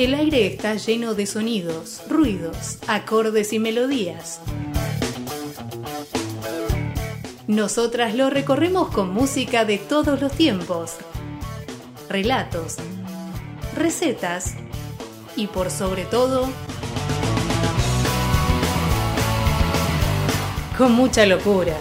El 0.00 0.14
aire 0.14 0.46
está 0.46 0.76
lleno 0.76 1.14
de 1.14 1.26
sonidos, 1.26 2.00
ruidos, 2.08 2.78
acordes 2.86 3.52
y 3.52 3.58
melodías. 3.58 4.40
Nosotras 7.46 8.14
lo 8.14 8.30
recorremos 8.30 8.88
con 8.88 9.12
música 9.12 9.66
de 9.66 9.76
todos 9.76 10.22
los 10.22 10.32
tiempos, 10.32 10.94
relatos, 12.08 12.76
recetas 13.76 14.54
y 15.36 15.48
por 15.48 15.70
sobre 15.70 16.06
todo, 16.06 16.48
con 20.80 20.92
mucha 20.92 21.26
locura. 21.26 21.76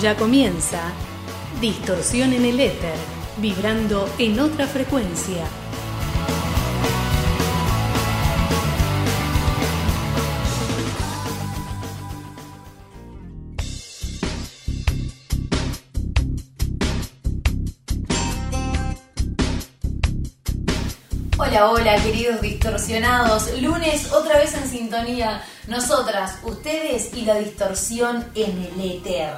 Ya 0.00 0.16
comienza 0.16 0.80
Distorsión 1.60 2.32
en 2.32 2.46
el 2.46 2.60
éter 2.60 2.94
vibrando 3.36 4.08
en 4.16 4.40
otra 4.40 4.66
frecuencia. 4.66 5.44
Hola, 21.54 21.70
hola, 21.70 22.02
queridos 22.02 22.40
distorsionados. 22.40 23.48
Lunes 23.60 24.12
otra 24.12 24.38
vez 24.38 24.54
en 24.54 24.68
sintonía. 24.68 25.40
Nosotras, 25.68 26.38
ustedes 26.42 27.14
y 27.14 27.20
la 27.20 27.36
distorsión 27.36 28.24
en 28.34 28.60
el 28.60 28.90
éter. 28.96 29.32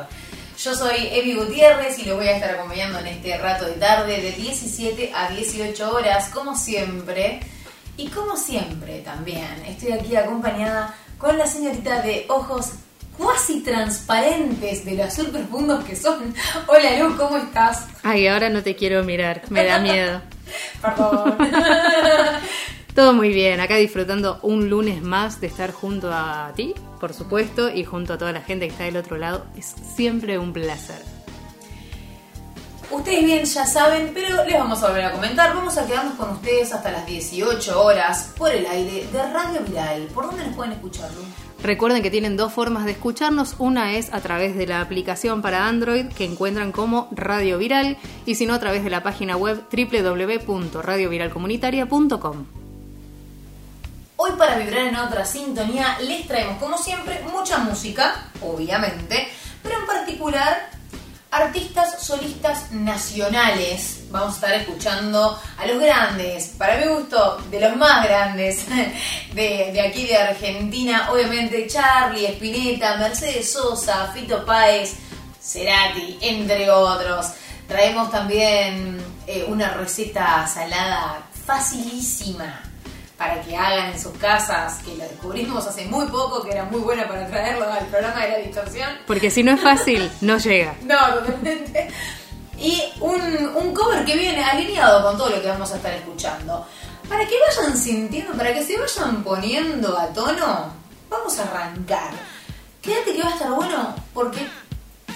Yo 0.58 0.74
soy 0.74 1.08
Evi 1.10 1.34
Gutiérrez 1.34 1.98
y 1.98 2.06
lo 2.06 2.16
voy 2.16 2.28
a 2.28 2.36
estar 2.36 2.54
acompañando 2.54 3.00
en 3.00 3.08
este 3.08 3.36
rato 3.36 3.66
de 3.66 3.74
tarde 3.74 4.22
de 4.22 4.32
17 4.32 5.12
a 5.14 5.28
18 5.28 5.92
horas, 5.92 6.30
como 6.30 6.56
siempre. 6.56 7.40
Y 7.98 8.08
como 8.08 8.38
siempre 8.38 9.00
también, 9.00 9.62
estoy 9.66 9.92
aquí 9.92 10.16
acompañada 10.16 10.94
con 11.18 11.36
la 11.36 11.46
señorita 11.46 12.00
de 12.00 12.24
ojos 12.30 12.70
cuasi 13.16 13.60
transparentes 13.60 14.84
de 14.84 14.94
los 14.94 15.06
azul 15.06 15.28
profundos 15.28 15.84
que 15.84 15.96
son. 15.96 16.34
Hola 16.66 16.98
Luz, 16.98 17.16
¿cómo 17.16 17.36
estás? 17.36 17.86
Ay, 18.02 18.26
ahora 18.28 18.50
no 18.50 18.62
te 18.62 18.76
quiero 18.76 19.02
mirar, 19.04 19.42
me 19.50 19.64
da 19.64 19.78
miedo. 19.78 20.20
Perdón. 20.82 21.36
Todo 22.94 23.12
muy 23.12 23.28
bien, 23.28 23.60
acá 23.60 23.76
disfrutando 23.76 24.38
un 24.42 24.70
lunes 24.70 25.02
más 25.02 25.38
de 25.40 25.48
estar 25.48 25.70
junto 25.70 26.10
a 26.10 26.52
ti, 26.56 26.74
por 26.98 27.12
supuesto, 27.12 27.68
y 27.68 27.84
junto 27.84 28.14
a 28.14 28.18
toda 28.18 28.32
la 28.32 28.40
gente 28.40 28.66
que 28.66 28.72
está 28.72 28.84
del 28.84 28.96
otro 28.96 29.18
lado. 29.18 29.44
Es 29.54 29.74
siempre 29.94 30.38
un 30.38 30.54
placer. 30.54 31.02
Ustedes 32.90 33.24
bien 33.24 33.44
ya 33.44 33.66
saben, 33.66 34.12
pero 34.14 34.44
les 34.44 34.54
vamos 34.54 34.82
a 34.82 34.88
volver 34.88 35.04
a 35.04 35.12
comentar. 35.12 35.54
Vamos 35.54 35.76
a 35.76 35.86
quedarnos 35.86 36.14
con 36.14 36.30
ustedes 36.30 36.72
hasta 36.72 36.90
las 36.90 37.04
18 37.04 37.84
horas 37.84 38.32
por 38.38 38.50
el 38.50 38.64
aire 38.64 39.06
de 39.12 39.22
Radio 39.30 39.60
Viral. 39.60 40.02
¿Por 40.14 40.26
dónde 40.26 40.46
nos 40.46 40.56
pueden 40.56 40.72
escucharlo? 40.72 41.20
Recuerden 41.62 42.02
que 42.02 42.10
tienen 42.10 42.36
dos 42.36 42.52
formas 42.52 42.84
de 42.84 42.90
escucharnos. 42.92 43.54
Una 43.58 43.94
es 43.94 44.12
a 44.12 44.20
través 44.20 44.54
de 44.56 44.66
la 44.66 44.80
aplicación 44.80 45.42
para 45.42 45.66
Android 45.66 46.06
que 46.06 46.24
encuentran 46.24 46.72
como 46.72 47.08
Radio 47.12 47.58
Viral 47.58 47.98
y 48.24 48.36
si 48.36 48.46
no 48.46 48.54
a 48.54 48.60
través 48.60 48.84
de 48.84 48.90
la 48.90 49.02
página 49.02 49.36
web 49.36 49.64
www.radioviralcomunitaria.com. 49.70 52.46
Hoy 54.18 54.30
para 54.38 54.56
vibrar 54.58 54.86
en 54.86 54.96
otra 54.96 55.26
sintonía 55.26 55.98
les 56.00 56.26
traemos 56.26 56.56
como 56.58 56.78
siempre 56.78 57.20
mucha 57.30 57.58
música, 57.58 58.30
obviamente, 58.40 59.28
pero 59.62 59.78
en 59.80 59.86
particular 59.86 60.70
artistas 61.36 62.02
solistas 62.02 62.72
nacionales. 62.72 64.04
Vamos 64.10 64.32
a 64.32 64.34
estar 64.34 64.54
escuchando 64.54 65.38
a 65.58 65.66
los 65.66 65.80
grandes, 65.80 66.48
para 66.58 66.78
mi 66.78 66.86
gusto, 66.86 67.38
de 67.50 67.60
los 67.60 67.76
más 67.76 68.04
grandes 68.04 68.66
de, 69.34 69.70
de 69.72 69.80
aquí 69.80 70.06
de 70.06 70.16
Argentina, 70.16 71.10
obviamente 71.12 71.66
Charlie, 71.66 72.26
Spinetta, 72.26 72.96
Mercedes 72.96 73.52
Sosa, 73.52 74.10
Fito 74.14 74.44
Páez, 74.44 74.94
Cerati, 75.40 76.18
entre 76.20 76.70
otros. 76.70 77.26
Traemos 77.68 78.10
también 78.10 78.98
eh, 79.26 79.44
una 79.48 79.70
receta 79.70 80.46
salada 80.46 81.22
facilísima 81.44 82.62
para 83.16 83.40
que 83.40 83.56
hagan 83.56 83.92
en 83.92 84.00
sus 84.00 84.12
casas, 84.18 84.82
que 84.82 84.94
la 84.96 85.04
descubrimos 85.04 85.66
hace 85.66 85.86
muy 85.86 86.06
poco, 86.06 86.42
que 86.42 86.50
era 86.50 86.64
muy 86.64 86.80
buena 86.80 87.08
para 87.08 87.26
traerlo 87.26 87.70
al 87.70 87.86
programa 87.86 88.22
de 88.22 88.30
la 88.30 88.38
distorsión. 88.38 88.90
Porque 89.06 89.30
si 89.30 89.42
no 89.42 89.52
es 89.52 89.60
fácil, 89.60 90.10
no 90.20 90.38
llega. 90.38 90.74
No, 90.82 91.14
totalmente. 91.14 91.88
Y 92.58 92.82
un, 93.00 93.20
un 93.54 93.74
cover 93.74 94.04
que 94.04 94.16
viene 94.16 94.42
alineado 94.42 95.02
con 95.02 95.16
todo 95.16 95.30
lo 95.30 95.40
que 95.40 95.48
vamos 95.48 95.70
a 95.72 95.76
estar 95.76 95.92
escuchando. 95.94 96.66
Para 97.08 97.26
que 97.26 97.34
vayan 97.48 97.76
sintiendo, 97.76 98.32
para 98.32 98.52
que 98.52 98.64
se 98.64 98.78
vayan 98.78 99.22
poniendo 99.22 99.98
a 99.98 100.08
tono, 100.08 100.72
vamos 101.08 101.38
a 101.38 101.42
arrancar. 101.42 102.10
Quédate 102.82 103.14
que 103.14 103.22
va 103.22 103.28
a 103.28 103.32
estar 103.32 103.50
bueno, 103.50 103.94
porque 104.12 104.46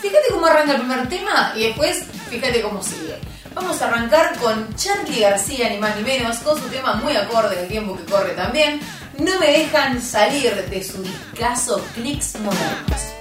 fíjate 0.00 0.28
cómo 0.30 0.46
arranca 0.46 0.72
el 0.72 0.78
primer 0.78 1.08
tema 1.08 1.52
y 1.54 1.64
después 1.64 2.04
fíjate 2.28 2.62
cómo 2.62 2.82
sigue. 2.82 3.18
Vamos 3.54 3.82
a 3.82 3.88
arrancar 3.88 4.38
con 4.38 4.74
Charlie 4.76 5.20
García, 5.20 5.68
ni 5.70 5.78
más 5.78 5.96
ni 5.96 6.02
menos, 6.02 6.38
con 6.38 6.60
su 6.60 6.68
tema 6.68 6.94
muy 6.94 7.16
acorde 7.16 7.56
del 7.56 7.68
tiempo 7.68 7.96
que 7.96 8.04
corre 8.04 8.34
también. 8.34 8.80
No 9.18 9.38
me 9.40 9.46
dejan 9.46 10.00
salir 10.00 10.54
de 10.54 10.84
su 10.84 11.02
discazo 11.02 11.84
Clicks 11.94 12.38
Modernos. 12.40 13.19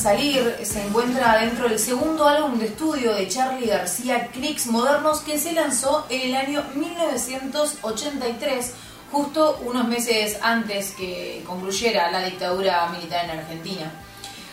Salir 0.00 0.56
se 0.62 0.82
encuentra 0.82 1.38
dentro 1.40 1.68
del 1.68 1.78
segundo 1.78 2.26
álbum 2.26 2.58
de 2.58 2.66
estudio 2.66 3.12
de 3.12 3.28
Charlie 3.28 3.66
García, 3.66 4.28
Clicks 4.28 4.66
Modernos, 4.68 5.20
que 5.20 5.38
se 5.38 5.52
lanzó 5.52 6.06
en 6.08 6.30
el 6.30 6.36
año 6.36 6.64
1983, 6.74 8.72
justo 9.12 9.60
unos 9.62 9.86
meses 9.86 10.38
antes 10.40 10.92
que 10.92 11.44
concluyera 11.46 12.10
la 12.10 12.24
dictadura 12.24 12.88
militar 12.88 13.26
en 13.26 13.40
Argentina. 13.40 13.92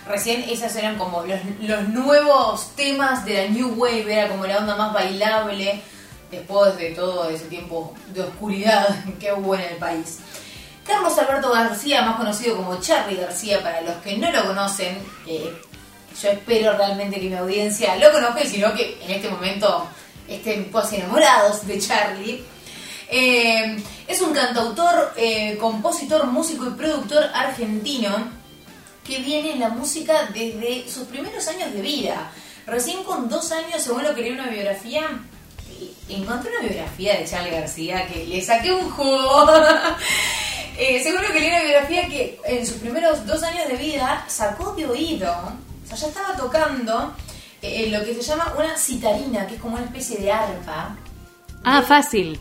Recién 0.06 0.44
esas 0.50 0.76
eran 0.76 0.98
como 0.98 1.24
los, 1.24 1.40
los 1.62 1.88
nuevos 1.88 2.72
temas 2.76 3.24
de 3.24 3.46
la 3.46 3.48
New 3.48 3.76
Wave, 3.78 4.12
era 4.12 4.28
como 4.28 4.46
la 4.46 4.58
onda 4.58 4.76
más 4.76 4.92
bailable 4.94 5.82
después 6.30 6.76
de 6.78 6.90
todo 6.92 7.30
ese 7.30 7.46
tiempo 7.46 7.94
de 8.14 8.24
oscuridad 8.24 8.86
que 9.20 9.32
hubo 9.32 9.56
en 9.56 9.62
el 9.62 9.78
país. 9.78 10.20
Carlos 10.88 11.18
Alberto 11.18 11.52
García, 11.52 12.02
más 12.02 12.16
conocido 12.16 12.56
como 12.56 12.80
Charlie 12.80 13.18
García, 13.18 13.62
para 13.62 13.82
los 13.82 13.96
que 13.98 14.18
no 14.18 14.32
lo 14.32 14.46
conocen, 14.46 14.98
yo 15.26 16.30
espero 16.30 16.78
realmente 16.78 17.20
que 17.20 17.30
mi 17.30 17.36
audiencia 17.36 17.96
lo 17.98 18.12
conozca 18.12 18.44
y 18.44 18.48
si 18.48 18.58
no 18.60 18.74
que 18.74 18.98
en 19.04 19.12
este 19.12 19.30
momento 19.30 19.88
estén 20.28 20.72
pues 20.72 20.92
enamorados 20.94 21.68
de 21.68 21.80
Charlie. 21.80 22.44
Eh, 23.10 23.78
es 24.08 24.22
un 24.22 24.34
cantautor, 24.34 25.14
eh, 25.16 25.58
compositor, 25.60 26.26
músico 26.26 26.66
y 26.68 26.72
productor 26.72 27.26
argentino 27.34 28.32
que 29.06 29.20
viene 29.20 29.54
en 29.54 29.60
la 29.60 29.70
música 29.70 30.30
desde 30.34 30.90
sus 30.90 31.04
primeros 31.08 31.48
años 31.48 31.74
de 31.74 31.82
vida. 31.82 32.32
Recién 32.66 33.04
con 33.04 33.30
dos 33.30 33.52
años, 33.52 33.82
según 33.82 34.04
lo 34.04 34.14
que 34.14 34.22
leí 34.22 34.32
una 34.32 34.48
biografía, 34.48 35.08
encontré 36.10 36.52
una 36.52 36.68
biografía 36.68 37.18
de 37.18 37.26
Charlie 37.26 37.52
García 37.52 38.08
que 38.08 38.26
le 38.26 38.42
saqué 38.42 38.74
un 38.74 38.90
juego. 38.90 39.46
Eh, 40.78 41.02
seguro 41.02 41.24
que 41.34 41.40
leí 41.40 41.50
una 41.50 41.64
biografía 41.64 42.08
que 42.08 42.40
en 42.46 42.66
sus 42.66 42.78
primeros 42.78 43.26
dos 43.26 43.42
años 43.42 43.68
de 43.68 43.78
vida 43.78 44.26
sacó 44.28 44.74
de 44.74 44.86
oído, 44.86 45.32
o 45.32 45.88
sea, 45.88 45.98
ya 45.98 46.08
estaba 46.08 46.38
tocando 46.38 47.14
eh, 47.64 47.90
lo 47.90 48.06
que 48.06 48.14
se 48.14 48.22
llama 48.22 48.54
una 48.56 48.78
citarina, 48.78 49.48
que 49.48 49.56
es 49.56 49.62
como 49.62 49.76
una 49.76 49.86
especie 49.86 50.18
de 50.20 50.32
arpa. 50.32 50.96
Ah, 51.64 51.82
fácil. 51.82 52.40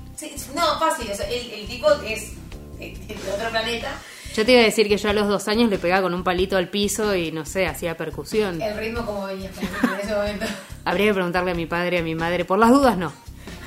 no, 0.55 0.79
fácil, 0.79 1.09
el, 1.11 1.67
tipo 1.67 1.91
es 2.07 2.33
de 2.79 3.33
otro 3.35 3.49
planeta. 3.51 3.89
Yo 4.35 4.45
te 4.45 4.53
iba 4.53 4.61
a 4.61 4.65
decir 4.65 4.87
que 4.87 4.99
yo 4.99 5.09
a 5.09 5.15
los 5.15 5.29
dos 5.29 5.49
años 5.49 5.71
le 5.71 5.79
pegaba 5.79 6.03
con 6.03 6.13
un 6.13 6.23
palito 6.23 6.59
al 6.59 6.69
piso 6.69 7.15
y 7.15 7.33
no 7.33 7.47
sé, 7.47 7.67
hacía 7.67 7.97
percusión. 7.97 8.61
El 8.61 8.77
ritmo 8.77 9.07
como 9.07 9.25
venía 9.25 9.49
en 9.49 10.01
ese 10.01 10.15
momento. 10.15 10.45
Habría 10.85 11.07
que 11.07 11.15
preguntarle 11.15 11.53
a 11.53 11.55
mi 11.55 11.65
padre 11.65 11.97
y 11.97 12.01
a 12.01 12.03
mi 12.03 12.15
madre, 12.15 12.45
por 12.45 12.59
las 12.59 12.71
dudas 12.71 12.99
no. 12.99 13.13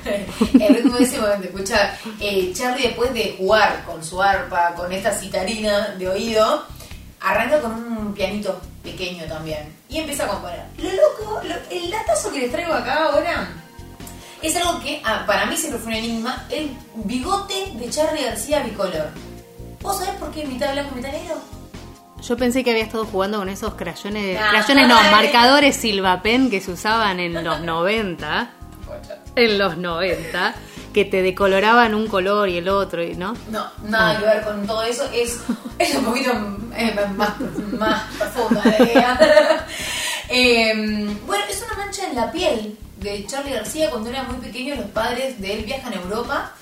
El 0.04 0.74
ritmo 0.74 0.96
de 0.96 1.04
ese 1.04 1.20
momento, 1.20 1.48
escuchar 1.48 1.98
eh, 2.20 2.52
Charlie 2.54 2.88
después 2.88 3.12
de 3.14 3.36
jugar 3.38 3.84
con 3.84 4.04
su 4.04 4.20
arpa, 4.22 4.74
con 4.74 4.92
esta 4.92 5.12
citarina 5.12 5.94
de 5.98 6.08
oído, 6.08 6.64
arranca 7.20 7.60
con 7.60 7.72
un 7.72 8.14
pianito 8.14 8.60
pequeño 8.82 9.24
también 9.26 9.74
y 9.88 9.98
empieza 9.98 10.24
a 10.24 10.28
componer. 10.28 10.64
Lo 10.78 10.90
loco, 10.90 11.40
el 11.70 11.90
datazo 11.90 12.32
que 12.32 12.40
les 12.40 12.52
traigo 12.52 12.72
acá 12.72 13.04
ahora 13.06 13.48
es 14.42 14.56
algo 14.56 14.80
que 14.80 15.02
ah, 15.04 15.24
para 15.26 15.46
mí 15.46 15.56
siempre 15.56 15.80
fue 15.80 15.92
un 15.92 15.98
enigma, 15.98 16.46
el 16.50 16.70
bigote 16.94 17.72
de 17.74 17.90
Charlie 17.90 18.24
García 18.24 18.60
bicolor. 18.62 19.08
¿Vos 19.82 19.98
sabés 19.98 20.14
por 20.14 20.30
qué 20.30 20.46
mitad 20.46 20.72
blanco 20.72 20.94
mitad 20.94 21.10
negro? 21.10 21.36
Yo 22.22 22.36
pensé 22.36 22.62
que 22.62 22.70
había 22.70 22.84
estado 22.84 23.06
jugando 23.06 23.38
con 23.38 23.48
esos 23.48 23.74
crayones, 23.74 24.38
crayones 24.38 24.88
no, 24.88 24.94
marcadores 25.10 25.76
Silvapen 25.76 26.50
que 26.50 26.60
se 26.60 26.72
usaban 26.72 27.18
en 27.18 27.44
los 27.44 27.60
90 27.62 28.50
en 29.36 29.58
los 29.58 29.76
90 29.76 30.54
que 30.92 31.04
te 31.04 31.22
decoloraban 31.22 31.94
un 31.94 32.08
color 32.08 32.48
y 32.48 32.58
el 32.58 32.68
otro, 32.68 33.02
¿no? 33.16 33.34
No, 33.50 33.66
nada 33.84 34.18
que 34.18 34.24
ver 34.24 34.42
con 34.42 34.66
todo 34.66 34.82
eso. 34.82 35.08
Es, 35.12 35.40
es 35.78 35.94
un 35.94 36.04
poquito 36.04 36.32
eh, 36.76 36.94
más, 37.16 37.40
más 37.78 38.02
profunda 38.16 38.62
eh, 40.28 40.72
bueno, 41.26 41.44
es 41.48 41.62
una 41.62 41.84
mancha 41.84 42.08
en 42.08 42.16
la 42.16 42.32
piel 42.32 42.78
de 42.98 43.26
Charlie 43.26 43.52
García. 43.52 43.90
Cuando 43.90 44.10
era 44.10 44.24
muy 44.24 44.36
pequeño, 44.36 44.74
los 44.74 44.86
padres 44.86 45.40
de 45.40 45.54
él 45.54 45.64
viajan 45.64 45.92
a 45.92 45.96
Europa, 45.96 46.52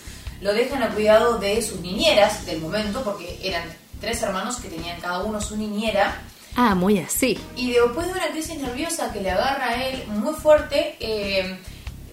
lo 0.41 0.53
dejan 0.53 0.83
a 0.83 0.91
cuidado 0.91 1.39
de 1.39 1.63
sus 1.63 1.81
niñeras 1.81 2.45
del 2.45 2.61
momento, 2.61 3.03
porque 3.03 3.39
eran 3.43 3.65
tres 4.01 4.23
hermanos 4.23 4.57
que 4.57 4.69
tenían 4.69 5.01
cada 5.01 5.21
uno 5.21 5.41
su 5.41 5.57
niñera. 5.57 6.21
Ah, 6.55 6.75
muy 6.75 6.99
así. 6.99 7.39
Y 7.57 7.73
después 7.73 8.07
de 8.07 8.13
una 8.13 8.29
crisis 8.29 8.59
nerviosa 8.59 9.13
que 9.13 9.21
le 9.21 9.31
agarra 9.31 9.69
a 9.69 9.85
él 9.85 10.05
muy 10.09 10.35
fuerte, 10.35 10.97
eh, 11.01 11.59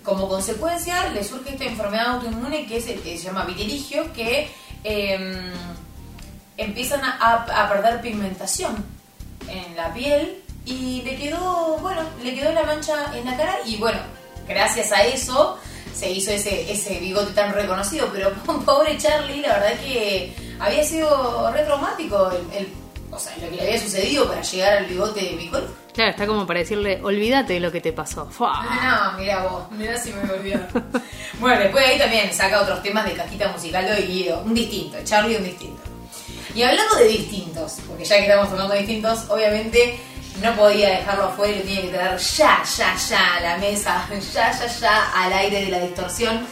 como 0.06 0.30
consecuencia 0.30 1.10
le 1.10 1.24
surge 1.24 1.52
esta 1.54 1.66
enfermedad 1.66 2.16
autoinmune 2.16 2.68
que, 2.68 2.80
se 2.80 3.18
llama 3.18 3.44
vitiligio, 3.44 4.14
que 4.14 4.48
em, 4.84 5.52
empiezan 6.58 7.02
a, 7.04 7.68
perder 7.68 8.02
pigmentación 8.02 8.86
en 9.50 9.76
la 9.76 9.94
piel 9.94 10.44
y 10.66 11.02
le 11.02 11.16
quedó, 11.18 11.78
bueno, 11.78 12.02
le 12.24 12.36
quedó 12.36 12.54
la 12.54 12.64
mancha 12.64 13.12
en 13.16 13.26
la 13.26 13.36
cara 13.36 13.58
y 13.66 13.78
bueno, 13.78 14.00
gracias 14.48 14.92
a 14.92 15.04
eso 15.04 15.58
se 15.94 16.12
hizo 16.12 16.32
ese, 16.32 16.72
ese 16.72 17.00
bigote 17.00 17.34
tan 17.34 17.54
reconocido, 17.54 18.10
pero 18.14 18.32
pobre 18.66 18.98
Charlie, 18.98 19.42
la 19.42 19.60
verdad 19.60 19.80
que 19.80 20.36
había 20.60 20.84
sido 20.84 21.52
re 21.52 21.64
traumático 21.64 22.32
el 22.54 22.85
o 23.16 23.20
sea, 23.20 23.36
lo 23.38 23.50
que 23.50 23.56
le 23.56 23.62
había 23.62 23.82
sucedido 23.82 24.28
para 24.28 24.42
llegar 24.42 24.78
al 24.78 24.86
bigote 24.86 25.22
de 25.22 25.36
Nicole. 25.36 25.66
Claro, 25.94 26.12
está 26.12 26.28
como 26.28 26.46
para 26.46 26.60
decirle, 26.60 27.00
olvídate 27.02 27.54
de 27.54 27.60
lo 27.60 27.72
que 27.72 27.82
te 27.82 27.94
pasó. 27.94 28.30
No, 28.40 29.18
mira 29.18 29.44
vos, 29.44 29.72
mira 29.72 29.98
si 29.98 30.12
me 30.12 30.30
olvidó. 30.30 30.60
bueno, 31.40 31.60
después 31.60 31.86
de 31.86 31.92
ahí 31.92 32.00
también 32.00 32.34
saca 32.34 32.62
otros 32.62 32.84
temas 32.84 33.06
de 33.06 33.14
cajita 33.14 33.48
musical 33.50 33.86
de 33.86 34.02
Guido, 34.02 34.42
un 34.42 34.54
distinto, 34.54 34.98
Charlie 35.04 35.38
un 35.38 35.46
distinto. 35.46 35.82
Y 36.54 36.64
hablando 36.64 36.96
de 36.98 37.08
distintos, 37.08 37.78
porque 37.88 38.06
ya 38.06 38.18
que 38.18 38.24
estamos 38.24 38.50
tocando 38.50 38.76
distintos, 38.76 39.30
obviamente 39.30 40.00
no 40.42 40.56
podía 40.56 40.90
dejarlo 40.90 41.26
afuera 41.26 41.54
y 41.54 41.60
lo 41.60 41.64
tenía 41.64 41.82
que 41.82 41.88
traer 41.90 42.18
ya, 42.18 42.64
ya, 42.64 42.96
ya 42.96 43.36
a 43.36 43.40
la 43.40 43.58
mesa, 43.58 44.08
ya, 44.34 44.52
ya, 44.52 44.68
ya 44.68 45.12
al 45.14 45.34
aire 45.34 45.66
de 45.66 45.72
la 45.72 45.80
distorsión 45.80 46.46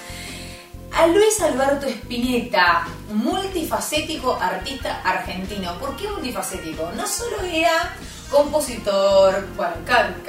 a 0.95 1.07
Luis 1.07 1.41
Alberto 1.41 1.87
Spinetta, 1.87 2.87
multifacético 3.11 4.37
artista 4.39 5.01
argentino. 5.03 5.77
¿Por 5.79 5.95
qué 5.95 6.07
multifacético? 6.07 6.91
No 6.95 7.07
solo 7.07 7.41
era 7.41 7.95
compositor, 8.29 9.47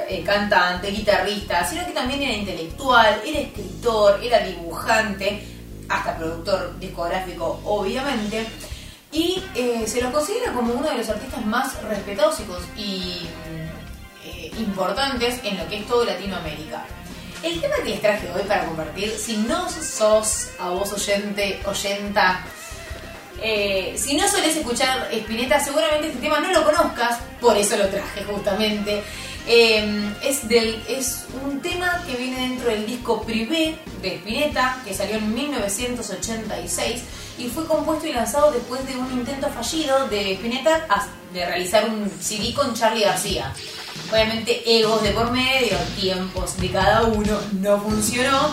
eh, 0.09 0.23
cantante, 0.23 0.91
guitarrista, 0.91 1.65
sino 1.67 1.85
que 1.85 1.91
también 1.91 2.21
era 2.23 2.33
intelectual, 2.33 3.21
era 3.25 3.39
escritor, 3.39 4.19
era 4.23 4.39
dibujante, 4.39 5.43
hasta 5.87 6.17
productor 6.17 6.79
discográfico, 6.79 7.61
obviamente. 7.63 8.47
Y 9.11 9.43
eh, 9.55 9.85
se 9.87 10.01
lo 10.01 10.11
considera 10.11 10.51
como 10.51 10.73
uno 10.73 10.89
de 10.89 10.97
los 10.97 11.09
artistas 11.09 11.45
más 11.45 11.81
respetados 11.83 12.39
y, 12.75 13.27
eh, 14.23 14.51
importantes 14.57 15.39
en 15.43 15.57
lo 15.57 15.67
que 15.67 15.79
es 15.79 15.87
todo 15.87 16.03
Latinoamérica. 16.05 16.85
El 17.43 17.61
tema 17.61 17.75
que 17.83 17.89
les 17.89 18.01
traje 18.01 18.27
hoy 18.33 18.43
para 18.43 18.65
compartir, 18.65 19.11
si 19.11 19.37
no 19.37 19.69
sos 19.69 20.49
a 20.59 20.69
vos 20.69 20.91
oyente, 20.93 21.61
oyenta, 21.65 22.43
eh, 23.41 23.95
si 23.97 24.15
no 24.15 24.27
solés 24.27 24.55
escuchar 24.55 25.09
Spinetta, 25.11 25.59
seguramente 25.59 26.07
este 26.07 26.19
tema 26.19 26.39
no 26.39 26.51
lo 26.51 26.65
conozcas, 26.65 27.19
por 27.39 27.55
eso 27.57 27.77
lo 27.77 27.87
traje 27.87 28.23
justamente. 28.23 29.03
Eh, 29.47 30.11
es, 30.23 30.47
del, 30.47 30.81
es 30.87 31.25
un 31.45 31.61
tema 31.61 32.03
que 32.07 32.17
viene 32.17 32.49
dentro 32.49 32.69
del 32.69 32.87
disco 32.87 33.21
Privé 33.21 33.77
de 34.01 34.15
Spinetta, 34.15 34.81
que 34.83 34.93
salió 34.93 35.17
en 35.17 35.33
1986 35.35 37.03
y 37.37 37.47
fue 37.49 37.67
compuesto 37.67 38.07
y 38.07 38.13
lanzado 38.13 38.51
después 38.51 38.85
de 38.87 38.95
un 38.95 39.11
intento 39.11 39.47
fallido 39.49 40.07
de 40.07 40.33
Spinetta 40.33 40.87
de 41.31 41.45
realizar 41.45 41.87
un 41.87 42.09
CD 42.19 42.53
con 42.53 42.73
Charlie 42.73 43.03
García. 43.03 43.53
Obviamente 44.11 44.61
egos 44.65 45.01
de 45.03 45.11
por 45.11 45.31
medio, 45.31 45.77
tiempos 45.99 46.57
de 46.57 46.71
cada 46.71 47.03
uno, 47.03 47.39
no 47.53 47.79
funcionó. 47.81 48.51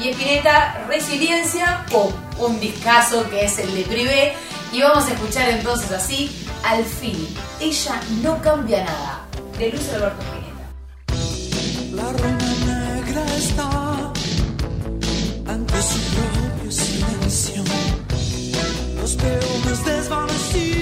Y 0.00 0.10
Spinetta, 0.10 0.84
resiliencia, 0.88 1.86
o 1.92 2.12
un 2.38 2.60
discazo 2.60 3.28
que 3.30 3.44
es 3.44 3.58
el 3.58 3.74
de 3.74 3.82
Privé. 3.82 4.34
Y 4.72 4.82
vamos 4.82 5.06
a 5.06 5.12
escuchar 5.12 5.48
entonces 5.50 5.90
así, 5.92 6.30
al 6.64 6.84
fin, 6.84 7.28
ella 7.60 8.00
no 8.22 8.40
cambia 8.42 8.84
nada, 8.84 9.26
de 9.58 9.70
Luis 9.70 9.88
Alberto 9.90 10.22
Spinetta. 10.22 10.56
La 11.92 12.12
reina 12.12 12.94
negra 12.94 13.24
está 13.36 14.12
ante 15.50 15.82
su 15.82 15.98
propio 16.14 16.72
silencio. 16.72 17.64
Los 19.00 19.14
peones 19.14 19.84
desvanecidos 19.84 20.75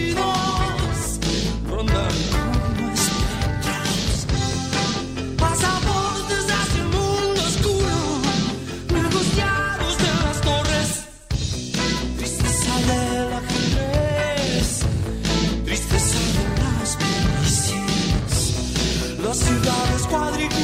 ciudades 19.34 20.06
cuadriculadas, 20.06 20.63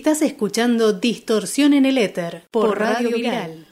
Estás 0.00 0.22
escuchando 0.22 0.94
Distorsión 0.94 1.74
en 1.74 1.84
el 1.84 1.98
Éter 1.98 2.48
por 2.50 2.78
Radio 2.78 3.10
Viral. 3.10 3.66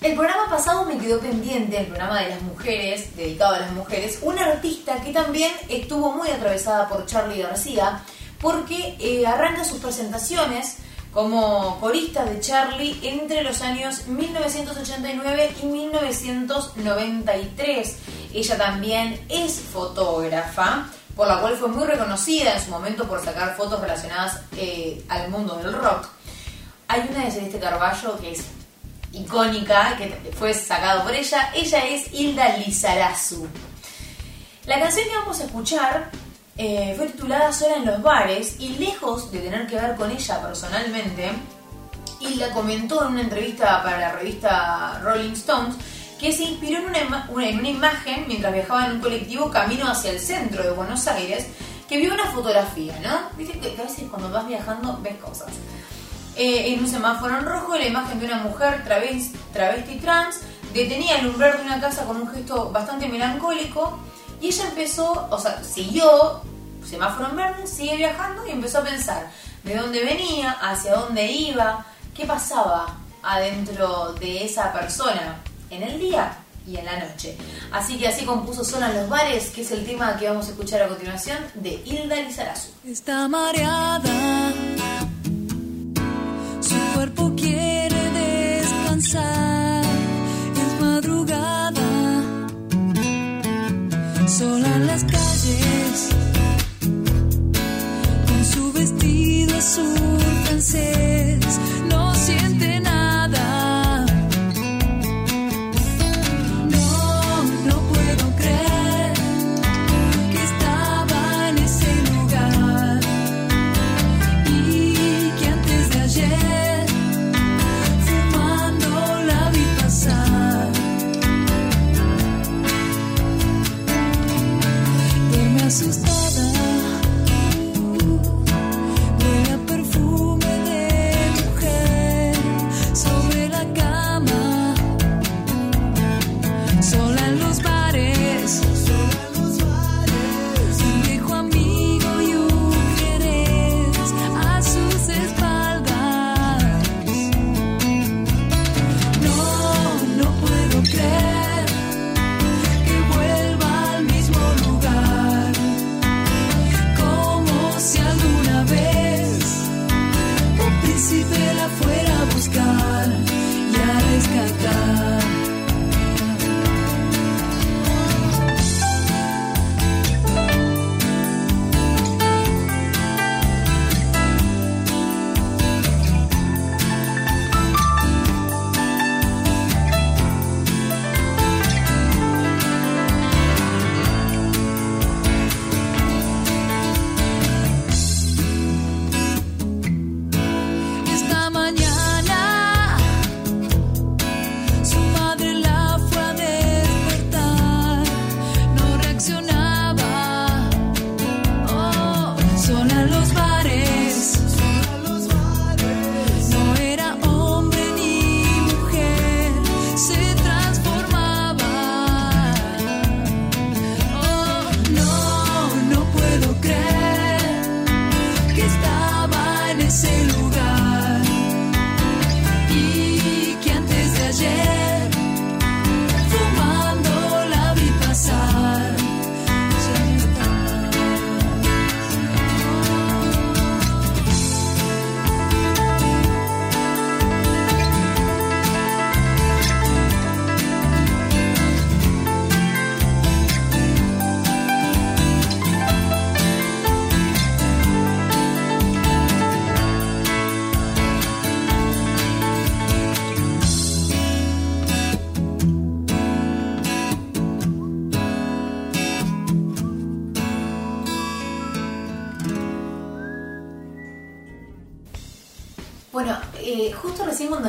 El 0.00 0.16
programa 0.16 0.50
pasado 0.50 0.84
me 0.84 0.98
quedó 0.98 1.20
pendiente, 1.20 1.78
el 1.78 1.86
programa 1.86 2.22
de 2.22 2.30
las 2.30 2.42
mujeres, 2.42 3.16
dedicado 3.16 3.54
a 3.54 3.60
las 3.60 3.70
mujeres, 3.70 4.18
una 4.20 4.46
artista 4.46 5.00
que 5.04 5.12
también 5.12 5.52
estuvo 5.68 6.10
muy 6.10 6.28
atravesada 6.30 6.88
por 6.88 7.06
Charlie 7.06 7.40
García, 7.40 8.02
porque 8.40 8.96
eh, 8.98 9.24
arranca 9.28 9.62
sus 9.62 9.78
presentaciones 9.78 10.78
como 11.12 11.78
corista 11.78 12.24
de 12.24 12.40
Charlie 12.40 12.98
entre 13.02 13.44
los 13.44 13.62
años 13.62 14.08
1989 14.08 15.52
y 15.62 15.66
1993. 15.66 17.96
Ella 18.34 18.58
también 18.58 19.20
es 19.28 19.60
fotógrafa, 19.60 20.88
por 21.18 21.26
la 21.26 21.40
cual 21.40 21.56
fue 21.56 21.66
muy 21.66 21.84
reconocida 21.84 22.54
en 22.54 22.64
su 22.64 22.70
momento 22.70 23.08
por 23.08 23.20
sacar 23.24 23.56
fotos 23.56 23.80
relacionadas 23.80 24.40
eh, 24.56 25.04
al 25.08 25.28
mundo 25.30 25.56
del 25.56 25.72
rock. 25.72 26.06
Hay 26.86 27.08
una 27.10 27.24
de 27.24 27.32
Celeste 27.32 27.58
Carballo 27.58 28.16
que 28.20 28.30
es 28.30 28.44
icónica, 29.12 29.96
que 29.96 30.30
fue 30.38 30.54
sacado 30.54 31.02
por 31.02 31.12
ella. 31.12 31.50
Ella 31.56 31.84
es 31.88 32.14
Hilda 32.14 32.56
Lizarazu. 32.58 33.48
La 34.66 34.78
canción 34.78 35.08
que 35.08 35.16
vamos 35.16 35.40
a 35.40 35.44
escuchar 35.46 36.08
eh, 36.56 36.94
fue 36.96 37.08
titulada 37.08 37.52
Sola 37.52 37.78
en 37.78 37.86
los 37.86 38.00
bares 38.00 38.54
y 38.60 38.78
lejos 38.78 39.32
de 39.32 39.40
tener 39.40 39.66
que 39.66 39.74
ver 39.74 39.96
con 39.96 40.12
ella 40.12 40.40
personalmente, 40.40 41.32
Hilda 42.20 42.52
comentó 42.52 43.04
en 43.04 43.14
una 43.14 43.22
entrevista 43.22 43.82
para 43.82 43.98
la 43.98 44.12
revista 44.12 45.00
Rolling 45.02 45.32
Stones 45.32 45.74
que 46.18 46.32
se 46.32 46.44
inspiró 46.44 46.78
en 46.78 46.86
una, 46.86 46.98
ima- 47.00 47.26
una- 47.30 47.48
en 47.48 47.58
una 47.58 47.68
imagen 47.68 48.24
mientras 48.26 48.52
viajaba 48.52 48.86
en 48.86 48.92
un 48.92 49.00
colectivo 49.00 49.50
camino 49.50 49.88
hacia 49.88 50.10
el 50.10 50.20
centro 50.20 50.62
de 50.62 50.70
Buenos 50.70 51.06
Aires, 51.06 51.46
que 51.88 51.96
vio 51.98 52.12
una 52.12 52.26
fotografía, 52.26 52.98
¿no? 53.02 53.30
Viste 53.36 53.58
que 53.58 53.80
a 53.80 53.84
veces 53.84 54.04
cuando 54.10 54.30
vas 54.30 54.46
viajando 54.46 54.98
ves 55.02 55.16
cosas. 55.16 55.48
Eh, 56.36 56.72
en 56.74 56.80
un 56.80 56.88
semáforo 56.88 57.36
en 57.38 57.44
rojo 57.46 57.76
la 57.76 57.86
imagen 57.86 58.20
de 58.20 58.26
una 58.26 58.36
mujer 58.38 58.84
travesti, 58.84 59.36
travesti 59.52 59.96
trans 59.96 60.40
detenía 60.72 61.18
el 61.18 61.26
umbral 61.28 61.56
de 61.56 61.62
una 61.64 61.80
casa 61.80 62.04
con 62.04 62.16
un 62.20 62.28
gesto 62.28 62.70
bastante 62.70 63.08
melancólico 63.08 63.98
y 64.40 64.48
ella 64.48 64.64
empezó, 64.68 65.26
o 65.30 65.38
sea, 65.40 65.62
siguió 65.64 66.42
semáforo 66.88 67.30
en 67.30 67.36
verde, 67.36 67.66
sigue 67.66 67.96
viajando 67.96 68.46
y 68.46 68.50
empezó 68.50 68.78
a 68.78 68.82
pensar 68.84 69.30
de 69.64 69.76
dónde 69.76 70.04
venía, 70.04 70.52
hacia 70.60 70.94
dónde 70.94 71.26
iba, 71.26 71.84
qué 72.14 72.24
pasaba 72.24 72.96
adentro 73.22 74.12
de 74.14 74.44
esa 74.44 74.72
persona 74.72 75.36
en 75.70 75.82
el 75.82 75.98
día 75.98 76.36
y 76.66 76.76
en 76.76 76.84
la 76.84 76.98
noche. 76.98 77.36
Así 77.72 77.98
que 77.98 78.08
así 78.08 78.24
compuso 78.24 78.64
Sola 78.64 78.90
en 78.90 78.96
los 78.96 79.08
bares, 79.08 79.50
que 79.50 79.62
es 79.62 79.70
el 79.70 79.86
tema 79.86 80.16
que 80.18 80.28
vamos 80.28 80.46
a 80.48 80.50
escuchar 80.50 80.82
a 80.82 80.88
continuación 80.88 81.38
de 81.54 81.82
Hilda 81.84 82.16
Lizarazu. 82.16 82.68
Está 82.86 83.26
mareada, 83.28 84.00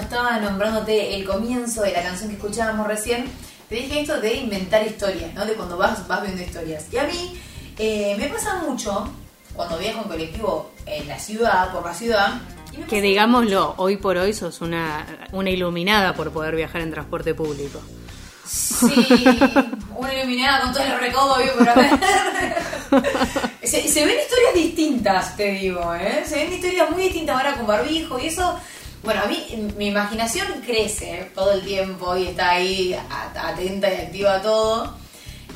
estaba 0.10 0.40
nombrándote 0.40 1.16
el 1.16 1.24
comienzo 1.24 1.84
de 1.84 1.92
la 1.92 2.02
canción 2.02 2.30
que 2.30 2.36
escuchábamos 2.36 2.88
recién, 2.88 3.26
te 3.70 3.76
dije 3.76 4.02
esto 4.02 4.20
de 4.20 4.34
inventar 4.34 4.84
historias, 4.84 5.32
¿no? 5.36 5.46
De 5.46 5.54
cuando 5.54 5.78
vas, 5.78 6.08
vas 6.08 6.24
viendo 6.24 6.42
historias. 6.42 6.92
Y 6.92 6.98
a 6.98 7.04
mí 7.04 7.40
eh, 7.78 8.16
me 8.18 8.28
pasa 8.28 8.56
mucho 8.56 9.08
cuando 9.54 9.78
viajo 9.78 10.02
en 10.02 10.08
colectivo 10.08 10.72
en 10.88 11.08
la 11.08 11.20
ciudad, 11.20 11.72
por 11.72 11.86
la 11.86 11.94
ciudad. 11.94 12.42
y 12.74 12.78
Que 12.90 13.02
digámoslo, 13.02 13.76
hoy 13.78 13.98
por 13.98 14.18
hoy 14.18 14.34
sos 14.34 14.62
una, 14.62 15.28
una 15.32 15.52
iluminada 15.52 16.16
por 16.16 16.32
poder 16.32 16.56
viajar 16.56 16.82
en 16.82 16.90
transporte 16.90 17.36
público. 17.36 17.80
Sí, 18.48 19.24
una 19.96 20.12
iluminada 20.12 20.62
con 20.62 20.74
todo 20.74 20.82
el 20.82 21.00
recaudo 21.00 21.38
vivo 21.38 21.54
por 21.56 21.68
se, 23.64 23.88
se 23.88 24.06
ven 24.08 24.20
historias 24.20 24.54
distintas, 24.56 25.38
te 25.38 25.52
digo, 25.52 25.94
¿eh? 25.94 26.24
Se 26.26 26.38
ven 26.38 26.54
historias 26.54 26.90
muy 26.90 27.04
distintas 27.04 27.36
ahora 27.38 27.54
con 27.54 27.68
barbijo 27.68 28.18
y 28.18 28.26
eso. 28.26 28.60
Bueno, 29.04 29.22
a 29.24 29.28
mí 29.28 29.72
mi 29.78 29.88
imaginación 29.88 30.48
crece 30.66 31.32
todo 31.34 31.54
el 31.54 31.62
tiempo 31.62 32.16
y 32.18 32.28
está 32.28 32.52
ahí 32.52 32.96
atenta 33.36 33.90
y 33.94 33.98
activa 33.98 34.36
a 34.36 34.42
todo. 34.42 34.98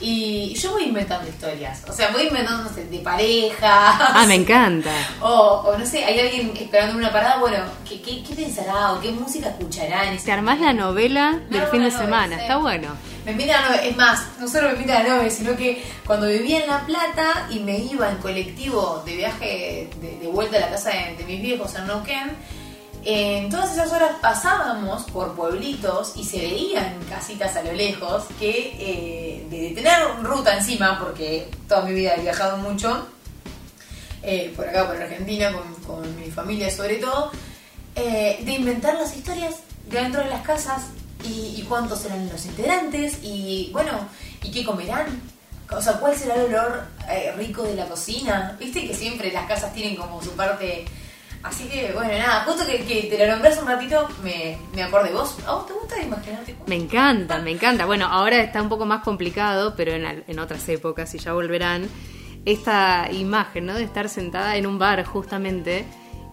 Y 0.01 0.53
yo 0.55 0.71
voy 0.71 0.83
inventando 0.85 1.29
historias. 1.29 1.83
O 1.87 1.93
sea, 1.93 2.09
voy 2.11 2.23
inventando, 2.23 2.63
no 2.63 2.73
sé, 2.73 2.85
de 2.85 2.99
parejas. 2.99 3.61
Ah, 3.61 4.25
me 4.27 4.35
encanta. 4.41 4.91
O, 5.21 5.63
o 5.65 5.77
no 5.77 5.85
sé, 5.85 6.03
hay 6.03 6.19
alguien 6.19 6.51
esperando 6.57 6.97
una 6.97 7.11
parada, 7.11 7.37
bueno, 7.37 7.57
¿qué, 7.87 8.01
qué, 8.01 8.21
qué 8.23 8.33
pensará 8.35 8.93
o 8.93 8.99
qué 8.99 9.11
música 9.11 9.49
escuchará 9.49 10.07
en 10.07 10.15
ese 10.15 10.25
Te 10.25 10.31
armás 10.33 10.59
la 10.59 10.73
novela 10.73 11.39
del 11.49 11.61
No, 11.61 11.67
fin 11.67 11.83
de 11.83 11.91
semana, 11.91 12.35
sí. 12.35 12.41
está 12.41 12.57
bueno. 12.57 12.89
Me 13.23 13.31
invita 13.31 13.57
a 13.57 13.61
la 13.61 13.69
nove, 13.77 13.89
es 13.89 13.95
más, 13.95 14.27
no 14.39 14.47
solo 14.49 14.69
me 14.69 14.73
invita 14.73 14.97
a 14.99 15.03
la 15.03 15.09
nove, 15.17 15.29
sino 15.29 15.55
que 15.55 15.81
cuando 16.05 16.27
vivía 16.27 16.59
en 16.61 16.67
La 16.67 16.85
Plata 16.85 17.47
y 17.49 17.59
me 17.59 17.77
iba 17.77 18.09
en 18.09 18.17
colectivo 18.17 19.03
de 19.05 19.15
viaje 19.15 19.89
de, 20.01 20.17
de 20.17 20.27
vuelta 20.27 20.57
a 20.57 20.61
la 20.61 20.69
casa 20.71 20.89
de, 20.89 21.15
de 21.15 21.23
mis 21.23 21.41
viejos 21.41 21.73
en 21.75 21.87
Neuquén, 21.87 22.31
en 23.05 23.49
todas 23.49 23.73
esas 23.73 23.91
horas 23.91 24.11
pasábamos 24.21 25.03
por 25.03 25.35
pueblitos 25.35 26.13
y 26.15 26.23
se 26.23 26.37
veían 26.37 26.99
casitas 27.09 27.55
a 27.55 27.63
lo 27.63 27.73
lejos 27.73 28.23
que 28.39 28.75
eh, 28.79 29.47
de, 29.49 29.71
tener 29.71 29.93
ruta 30.21 30.57
encima, 30.57 30.99
porque 30.99 31.49
toda 31.67 31.81
mi 31.81 31.93
vida 31.93 32.15
he 32.15 32.21
viajado 32.21 32.57
mucho, 32.57 33.07
eh, 34.21 34.53
por 34.55 34.67
acá, 34.67 34.87
por 34.87 34.95
Argentina, 34.95 35.51
con, 35.85 36.15
mi 36.17 36.31
familia 36.31 36.71
sobre 36.71 36.95
todo, 36.95 37.31
eh, 37.95 38.39
de 38.43 38.51
inventar 38.53 38.95
las 38.95 39.15
historias 39.15 39.55
de 39.89 39.99
dentro 39.99 40.23
de 40.23 40.29
las 40.29 40.41
casas 40.41 40.83
y, 41.25 41.63
cuántos 41.67 41.99
serán 41.99 42.29
los 42.29 42.45
integrantes 42.45 43.17
y 43.21 43.69
bueno, 43.73 43.91
y 44.41 44.51
qué 44.51 44.63
comerán. 44.63 45.21
O 45.71 45.81
sea, 45.81 45.93
¿cuál 45.93 46.15
será 46.15 46.35
el 46.35 46.53
olor 46.53 46.85
eh, 47.09 47.33
rico 47.37 47.63
de 47.63 47.75
la 47.75 47.85
cocina? 47.85 48.55
Viste 48.59 48.85
que 48.87 48.93
siempre 48.93 49.31
las 49.31 49.47
casas 49.47 49.73
tienen 49.73 49.95
como 49.95 50.21
su 50.21 50.31
parte... 50.31 50.85
Así 51.43 51.65
que, 51.67 51.91
bueno, 51.93 52.13
nada, 52.17 52.45
justo 52.45 52.65
que, 52.65 52.85
que 52.85 53.03
te 53.09 53.17
lo 53.25 53.31
nombré 53.33 53.49
hace 53.51 53.61
un 53.61 53.67
ratito, 53.67 54.07
me, 54.23 54.57
me 54.73 54.81
acordé. 54.83 55.11
¿Vos? 55.11 55.35
¿A 55.45 55.53
vos 55.55 55.67
te 55.67 55.73
gusta 55.73 56.01
imaginarte? 56.01 56.55
Me 56.67 56.75
encanta, 56.75 57.39
me 57.39 57.51
encanta. 57.51 57.85
Bueno, 57.85 58.05
ahora 58.07 58.41
está 58.41 58.61
un 58.61 58.69
poco 58.69 58.85
más 58.85 59.03
complicado, 59.03 59.73
pero 59.75 59.91
en, 59.91 60.23
en 60.25 60.39
otras 60.39 60.67
épocas, 60.69 61.13
y 61.15 61.19
ya 61.19 61.33
volverán, 61.33 61.89
esta 62.45 63.09
imagen, 63.11 63.65
¿no? 63.65 63.73
De 63.75 63.83
estar 63.83 64.09
sentada 64.09 64.55
en 64.55 64.65
un 64.67 64.79
bar 64.79 65.03
justamente 65.05 65.85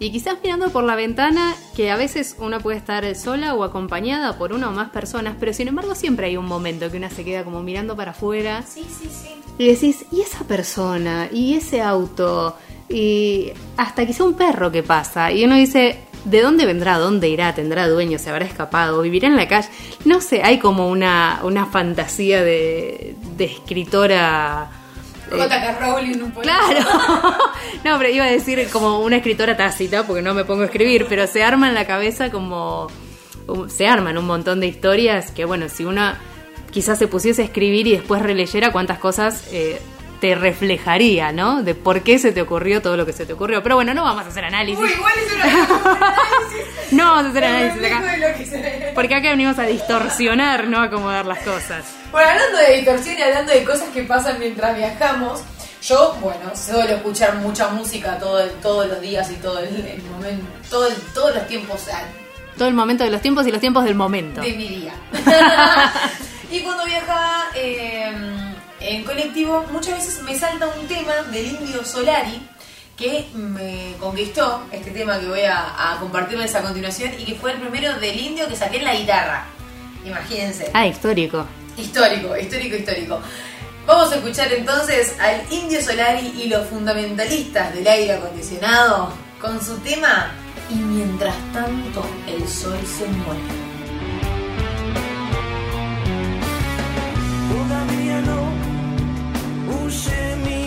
y 0.03 0.11
quizás 0.11 0.37
mirando 0.43 0.71
por 0.71 0.83
la 0.83 0.95
ventana, 0.95 1.55
que 1.77 1.91
a 1.91 1.97
veces 1.97 2.35
una 2.39 2.59
puede 2.59 2.79
estar 2.79 3.15
sola 3.15 3.55
o 3.55 3.65
acompañada 3.65 4.39
por 4.39 4.55
una 4.55 4.71
o 4.71 4.73
más 4.73 4.89
personas, 4.91 5.37
pero 5.39 5.53
sin 5.53 5.69
embargo 5.69 5.95
siempre 5.95 6.27
hay 6.29 6.39
un 6.39 6.47
momento 6.47 6.91
que 6.91 6.97
una 6.97 7.11
se 7.11 7.23
queda 7.23 7.45
como 7.45 7.63
mirando 7.63 7.95
para 7.97 8.13
afuera 8.13 8.63
Sí, 8.67 8.87
sí, 8.89 9.11
sí. 9.11 9.29
y 9.59 9.67
decís, 9.69 10.07
¿y 10.11 10.23
esa 10.23 10.45
persona? 10.45 11.29
¿Y 11.31 11.55
ese 11.55 11.83
auto? 11.83 12.57
Y 12.91 13.53
hasta 13.77 14.05
quizá 14.05 14.25
un 14.25 14.35
perro 14.35 14.71
que 14.73 14.83
pasa. 14.83 15.31
Y 15.31 15.45
uno 15.45 15.55
dice, 15.55 16.01
¿de 16.25 16.43
dónde 16.43 16.67
vendrá? 16.67 16.99
¿Dónde 16.99 17.29
irá? 17.29 17.55
¿Tendrá 17.55 17.87
dueño? 17.89 18.19
¿Se 18.19 18.31
habrá 18.31 18.45
escapado? 18.45 19.01
¿Vivirá 19.03 19.29
en 19.29 19.37
la 19.37 19.47
calle? 19.47 19.69
No 20.05 20.21
sé, 20.21 20.43
hay 20.43 20.59
como 20.59 20.89
una, 20.89 21.41
una 21.45 21.67
fantasía 21.67 22.43
de, 22.43 23.15
de 23.37 23.45
escritora... 23.45 24.71
eh. 25.31 25.77
Rowling 25.81 26.21
un 26.23 26.31
poco. 26.33 26.43
Claro. 26.43 26.81
no, 27.85 27.99
pero 27.99 28.11
iba 28.11 28.25
a 28.25 28.31
decir 28.31 28.69
como 28.73 28.99
una 29.01 29.19
escritora 29.19 29.57
tácita, 29.57 30.05
porque 30.05 30.23
no 30.23 30.35
me 30.35 30.45
pongo 30.45 30.63
a 30.63 30.67
escribir, 30.67 31.07
pero 31.09 31.29
se 31.29 31.45
arma 31.45 31.69
en 31.69 31.75
la 31.75 31.87
cabeza 31.87 32.31
como... 32.33 32.89
um, 33.47 33.69
Se 33.69 33.87
arman 33.87 34.19
un 34.19 34.27
montón 34.27 34.59
de 34.59 34.67
historias 34.67 35.31
que, 35.31 35.45
bueno, 35.45 35.69
si 35.69 35.85
uno 35.85 36.13
quizás 36.73 36.99
se 36.99 37.07
pusiese 37.07 37.43
a 37.43 37.45
escribir 37.45 37.87
y 37.87 37.93
después 37.93 38.21
releyera 38.23 38.73
cuántas 38.73 38.99
cosas 38.99 39.45
eh, 39.53 39.81
te 40.21 40.35
reflejaría, 40.35 41.33
¿no? 41.33 41.63
De 41.63 41.75
por 41.75 42.03
qué 42.03 42.19
se 42.19 42.33
te 42.33 42.43
ocurrió 42.43 42.83
todo 42.83 42.97
lo 42.97 43.07
que 43.07 43.13
se 43.13 43.25
te 43.27 43.33
ocurrió. 43.33 43.63
Pero 43.63 43.75
bueno, 43.77 43.95
no 43.95 44.05
vamos 44.05 44.25
a 44.25 44.29
hacer 44.29 44.45
análisis. 44.45 44.79
Uy, 44.85 44.91
igual 44.93 45.13
es 45.17 45.33
una 45.33 45.45
un 45.45 45.51
análisis. 45.97 46.67
No 46.93 47.05
vamos 47.05 47.25
a 47.27 47.29
hacer 47.31 47.45
análisis 47.45 47.85
acá. 47.85 48.03
Porque 48.95 49.15
acá 49.15 49.31
venimos 49.31 49.59
a 49.59 49.63
distorsionar, 49.65 50.67
no 50.67 50.79
a 50.81 50.85
acomodar 50.85 51.25
las 51.27 51.39
cosas. 51.39 51.85
Bueno, 52.13 52.29
hablando 52.31 52.59
de 52.59 52.77
distorsión 52.77 53.17
y 53.19 53.23
hablando 53.23 53.53
de 53.53 53.65
cosas 53.65 53.89
que 53.95 54.03
pasan 54.03 54.39
mientras 54.41 54.77
viajamos, 54.77 55.41
yo, 55.83 56.15
bueno, 56.21 56.51
suelo 56.55 56.95
escuchar 56.97 57.37
mucha 57.37 57.69
música 57.69 58.19
todo 58.19 58.41
el- 58.41 58.51
todos 58.61 58.87
los 58.89 59.01
días 59.01 59.31
y 59.31 59.35
todo 59.37 59.61
el, 59.61 59.69
el 59.87 60.03
momento, 60.03 60.45
todo 60.69 60.87
el- 60.89 60.95
todos 61.15 61.35
los 61.35 61.47
tiempos 61.47 61.87
Todo 62.59 62.69
el 62.69 62.75
momento 62.75 63.05
de 63.05 63.11
los 63.11 63.23
tiempos 63.23 63.47
y 63.47 63.53
los 63.53 63.61
tiempos 63.61 63.85
del 63.85 63.95
momento. 63.95 64.41
de 64.43 64.53
mi 64.53 64.69
día. 64.69 64.93
y 66.51 66.61
cuando 66.61 66.85
viajaba 66.85 67.45
eh, 67.55 68.13
en 68.81 69.05
colectivo, 69.05 69.65
muchas 69.71 69.99
veces 69.99 70.23
me 70.23 70.39
salta 70.39 70.69
un 70.69 70.87
tema 70.89 71.15
del 71.31 71.47
indio 71.47 71.85
Solari 71.85 72.41
que 72.97 73.27
me 73.35 73.95
conquistó, 73.99 74.65
este 74.73 74.91
tema 74.91 75.19
que 75.19 75.27
voy 75.27 75.41
a, 75.43 75.93
a 75.93 75.99
compartirles 75.99 76.55
a 76.55 76.63
continuación, 76.63 77.13
y 77.19 77.25
que 77.25 77.35
fue 77.35 77.53
el 77.53 77.59
primero 77.59 77.99
del 77.99 78.21
indio 78.21 78.47
que 78.47 78.57
saqué 78.57 78.77
en 78.79 78.85
la 78.85 78.95
guitarra. 78.95 79.47
Imagínense. 80.05 80.71
Ah, 80.75 80.87
histórico. 80.87 81.47
Histórico, 81.77 82.37
histórico, 82.37 82.77
histórico. 82.77 83.21
Vamos 83.87 84.13
a 84.13 84.17
escuchar 84.17 84.53
entonces 84.53 85.19
al 85.19 85.43
Indio 85.51 85.83
Solari 85.83 86.33
y 86.39 86.49
los 86.49 86.67
fundamentalistas 86.69 87.75
del 87.75 87.87
aire 87.87 88.15
acondicionado 88.15 89.13
con 89.41 89.61
su 89.65 89.79
tema 89.79 90.31
Y 90.71 90.75
mientras 90.75 91.35
tanto 91.53 92.05
el 92.29 92.47
sol 92.47 92.79
se 92.87 93.07
muere. 93.07 93.70
Use 99.91 100.37
mi 100.45 100.60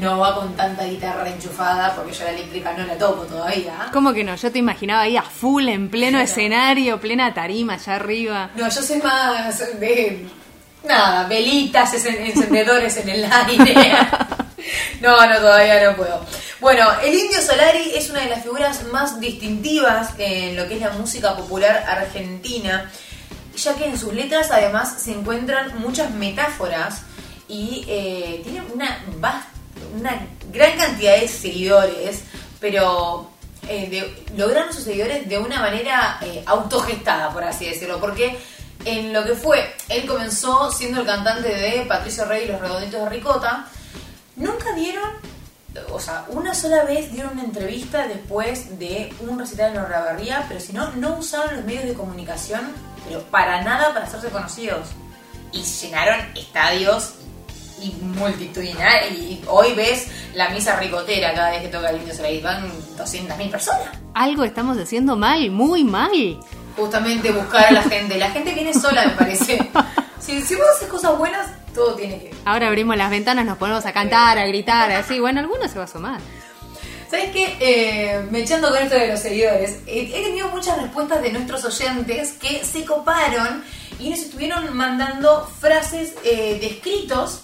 no 0.00 0.18
va 0.18 0.34
con 0.34 0.54
tanta 0.56 0.84
guitarra 0.84 1.28
enchufada 1.28 1.94
porque 1.94 2.12
yo 2.12 2.24
la 2.24 2.30
eléctrica 2.30 2.72
no 2.72 2.84
la 2.86 2.96
toco 2.96 3.22
todavía. 3.24 3.88
¿Cómo 3.92 4.12
que 4.12 4.24
no? 4.24 4.34
Yo 4.36 4.50
te 4.52 4.58
imaginaba 4.58 5.02
ahí 5.02 5.16
a 5.16 5.22
full, 5.22 5.68
en 5.68 5.88
pleno 5.90 6.18
escenario, 6.20 7.00
plena 7.00 7.32
tarima 7.34 7.74
allá 7.74 7.96
arriba. 7.96 8.50
No, 8.54 8.68
yo 8.68 8.82
soy 8.82 8.98
más 8.98 9.58
de. 9.80 10.26
Nada, 10.84 11.26
velitas, 11.28 11.92
encen- 11.92 12.26
encendedores 12.30 12.96
en 12.96 13.08
el 13.10 13.24
aire. 13.32 13.74
No, 15.00 15.26
no, 15.26 15.36
todavía 15.36 15.90
no 15.90 15.96
puedo. 15.96 16.24
Bueno, 16.60 16.86
el 17.02 17.14
Indio 17.14 17.40
Solari 17.40 17.92
es 17.94 18.10
una 18.10 18.20
de 18.20 18.28
las 18.30 18.42
figuras 18.42 18.84
más 18.92 19.18
distintivas 19.20 20.10
en 20.18 20.56
lo 20.56 20.68
que 20.68 20.74
es 20.74 20.80
la 20.80 20.90
música 20.90 21.34
popular 21.36 21.84
argentina, 21.88 22.90
ya 23.56 23.74
que 23.74 23.86
en 23.86 23.98
sus 23.98 24.12
letras 24.12 24.50
además 24.50 24.96
se 25.02 25.12
encuentran 25.12 25.78
muchas 25.80 26.10
metáforas 26.10 27.02
y 27.50 27.84
eh, 27.88 28.40
tiene 28.44 28.62
una, 28.72 29.04
gran 30.52 30.78
cantidad 30.78 31.18
de 31.18 31.26
seguidores, 31.26 32.22
pero 32.60 33.28
eh, 33.68 34.24
lograron 34.36 34.72
sus 34.72 34.84
seguidores 34.84 35.28
de 35.28 35.36
una 35.36 35.60
manera 35.60 36.18
eh, 36.22 36.44
autogestada, 36.46 37.32
por 37.32 37.42
así 37.42 37.66
decirlo, 37.66 37.98
porque 37.98 38.38
en 38.84 39.12
lo 39.12 39.24
que 39.24 39.34
fue, 39.34 39.74
él 39.88 40.06
comenzó 40.06 40.70
siendo 40.70 41.00
el 41.00 41.06
cantante 41.06 41.48
de 41.48 41.84
Patricio 41.86 42.24
Rey 42.24 42.44
y 42.44 42.48
los 42.48 42.60
Redonditos 42.60 43.02
de 43.02 43.08
Ricota, 43.08 43.66
nunca 44.36 44.72
dieron, 44.74 45.10
o 45.90 45.98
sea, 45.98 46.26
una 46.28 46.54
sola 46.54 46.84
vez 46.84 47.12
dieron 47.12 47.32
una 47.32 47.44
entrevista 47.44 48.06
después 48.06 48.78
de 48.78 49.12
un 49.28 49.40
recital 49.40 49.74
en 49.74 49.82
Barría, 49.82 50.46
pero 50.48 50.60
si 50.60 50.72
no, 50.72 50.92
no 50.92 51.16
usaron 51.18 51.56
los 51.56 51.64
medios 51.64 51.84
de 51.84 51.94
comunicación, 51.94 52.72
pero 53.08 53.22
para 53.24 53.62
nada 53.62 53.92
para 53.92 54.06
hacerse 54.06 54.28
conocidos. 54.28 54.88
Y 55.52 55.64
llenaron 55.64 56.20
estadios 56.36 57.14
y 57.80 57.94
multitudinarios. 58.02 59.12
Y 59.12 59.42
hoy 59.46 59.72
ves 59.74 60.08
la 60.34 60.50
misa 60.50 60.76
ricotera 60.78 61.34
cada 61.34 61.50
vez 61.50 61.62
que 61.62 61.68
toca 61.68 61.90
el 61.90 61.98
Indio 61.98 62.14
Solari, 62.14 62.40
van 62.40 62.70
200.000 62.96 63.50
personas. 63.50 63.88
Algo 64.14 64.44
estamos 64.44 64.78
haciendo 64.78 65.16
mal, 65.16 65.50
muy 65.50 65.84
mal. 65.84 66.40
Justamente 66.76 67.32
buscar 67.32 67.66
a 67.66 67.72
la 67.72 67.82
gente. 67.82 68.18
La 68.18 68.30
gente 68.30 68.54
viene 68.54 68.74
sola, 68.74 69.06
me 69.06 69.12
parece. 69.12 69.58
Si, 70.20 70.42
si 70.42 70.54
vos 70.54 70.66
haces 70.76 70.86
cosas 70.86 71.16
buenas, 71.16 71.46
todo 71.74 71.94
tiene 71.94 72.18
que 72.18 72.30
Ahora 72.44 72.68
abrimos 72.68 72.94
las 72.94 73.08
ventanas, 73.08 73.46
nos 73.46 73.56
ponemos 73.56 73.86
a 73.86 73.92
cantar, 73.92 74.36
a 74.38 74.46
gritar, 74.46 74.92
así. 74.92 75.18
Bueno, 75.18 75.40
alguno 75.40 75.66
se 75.66 75.76
va 75.76 75.80
a 75.80 75.84
asomar. 75.84 76.20
¿Sabes 77.10 77.30
qué? 77.32 77.56
Eh, 77.58 78.22
me 78.30 78.40
echando 78.40 78.68
con 78.68 78.78
esto 78.78 78.94
de 78.94 79.08
los 79.08 79.18
seguidores, 79.18 79.80
eh, 79.86 80.12
he 80.14 80.22
tenido 80.22 80.48
muchas 80.48 80.80
respuestas 80.80 81.20
de 81.22 81.32
nuestros 81.32 81.64
oyentes 81.64 82.34
que 82.34 82.64
se 82.64 82.84
coparon 82.84 83.64
y 83.98 84.10
nos 84.10 84.20
estuvieron 84.20 84.76
mandando 84.76 85.44
frases 85.58 86.14
eh, 86.22 86.58
de 86.60 86.66
escritos 86.68 87.40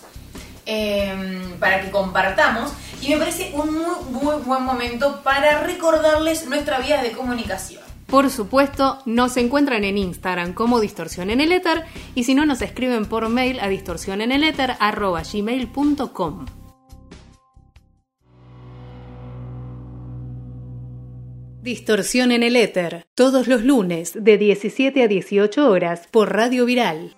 eh, 0.66 1.54
para 1.58 1.80
que 1.80 1.90
compartamos 1.90 2.72
y 3.00 3.08
me 3.10 3.18
parece 3.18 3.52
un 3.54 3.72
muy, 3.72 3.94
muy 4.10 4.34
buen 4.42 4.64
momento 4.64 5.22
para 5.22 5.62
recordarles 5.62 6.44
nuestra 6.46 6.80
vía 6.80 7.00
de 7.02 7.12
comunicación. 7.12 7.86
Por 8.06 8.30
supuesto, 8.30 8.98
nos 9.04 9.36
encuentran 9.36 9.84
en 9.84 9.98
Instagram 9.98 10.54
como 10.54 10.80
Distorsión 10.80 11.28
en 11.30 11.40
el 11.40 11.52
Éter 11.52 11.84
y 12.14 12.24
si 12.24 12.34
no 12.34 12.46
nos 12.46 12.62
escriben 12.62 13.04
por 13.06 13.28
mail 13.28 13.60
a 13.60 13.68
distorsioneneleter@gmail.com. 13.68 16.46
Distorsión 21.62 22.30
en 22.30 22.42
el 22.44 22.54
Éter, 22.54 23.08
todos 23.16 23.48
los 23.48 23.64
lunes 23.64 24.12
de 24.14 24.38
17 24.38 25.02
a 25.02 25.08
18 25.08 25.68
horas 25.68 26.06
por 26.12 26.32
Radio 26.32 26.64
Viral. 26.64 27.16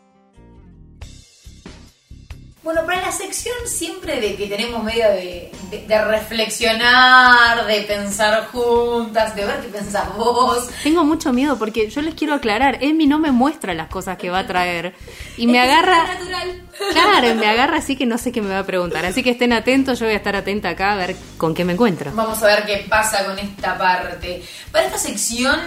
Bueno, 2.69 2.85
para 2.85 3.01
la 3.01 3.13
sección 3.13 3.55
siempre 3.65 4.21
de 4.21 4.37
que 4.37 4.47
tenemos 4.47 4.85
medio 4.85 5.09
de, 5.09 5.51
de- 5.71 5.87
de 5.87 6.05
reflexionar, 6.05 7.65
de 7.67 7.81
pensar 7.81 8.49
juntas, 8.53 9.35
de 9.35 9.47
ver 9.47 9.61
qué 9.61 9.69
pensás 9.69 10.15
vos, 10.15 10.69
Tengo 10.83 11.03
mucho 11.03 11.33
miedo 11.33 11.59
porque 11.59 11.89
yo 11.89 12.03
les 12.03 12.15
quiero 12.15 12.35
aclarar, 12.35 12.77
Emi 12.83 13.07
no 13.07 13.19
me 13.19 13.31
muestra 13.31 13.73
las 13.73 13.89
cosas 13.89 14.19
que 14.19 14.29
va 14.29 14.41
a 14.41 14.47
traer 14.47 14.95
y 15.39 15.47
me 15.47 15.65
Es 15.65 15.71
agarra... 15.71 16.09
natural. 16.09 16.63
Claro, 16.93 17.35
me 17.37 17.47
agarra 17.47 17.79
así 17.79 17.97
que 17.97 18.05
no 18.05 18.19
sé 18.19 18.33
qué 18.33 18.43
me 18.43 18.51
va 18.51 18.59
a 18.59 18.67
preguntar. 18.67 19.07
Así 19.07 19.23
que 19.23 19.31
estén 19.31 19.55
atentos, 19.55 19.99
yo 19.99 20.05
voy 20.05 20.13
a 20.13 20.19
estar 20.19 20.37
atenta 20.37 20.69
acá 20.69 20.93
a 20.93 20.97
ver 20.97 21.17
con 21.39 21.55
qué 21.55 21.65
me 21.65 21.73
encuentro. 21.73 22.11
Vamos 22.15 22.43
a 22.43 22.47
ver 22.49 22.67
qué 22.67 22.85
pasa 22.87 23.25
con 23.25 23.39
esta 23.39 23.79
parte. 23.79 24.43
Para 24.71 24.85
esta 24.85 24.99
sección 24.99 25.59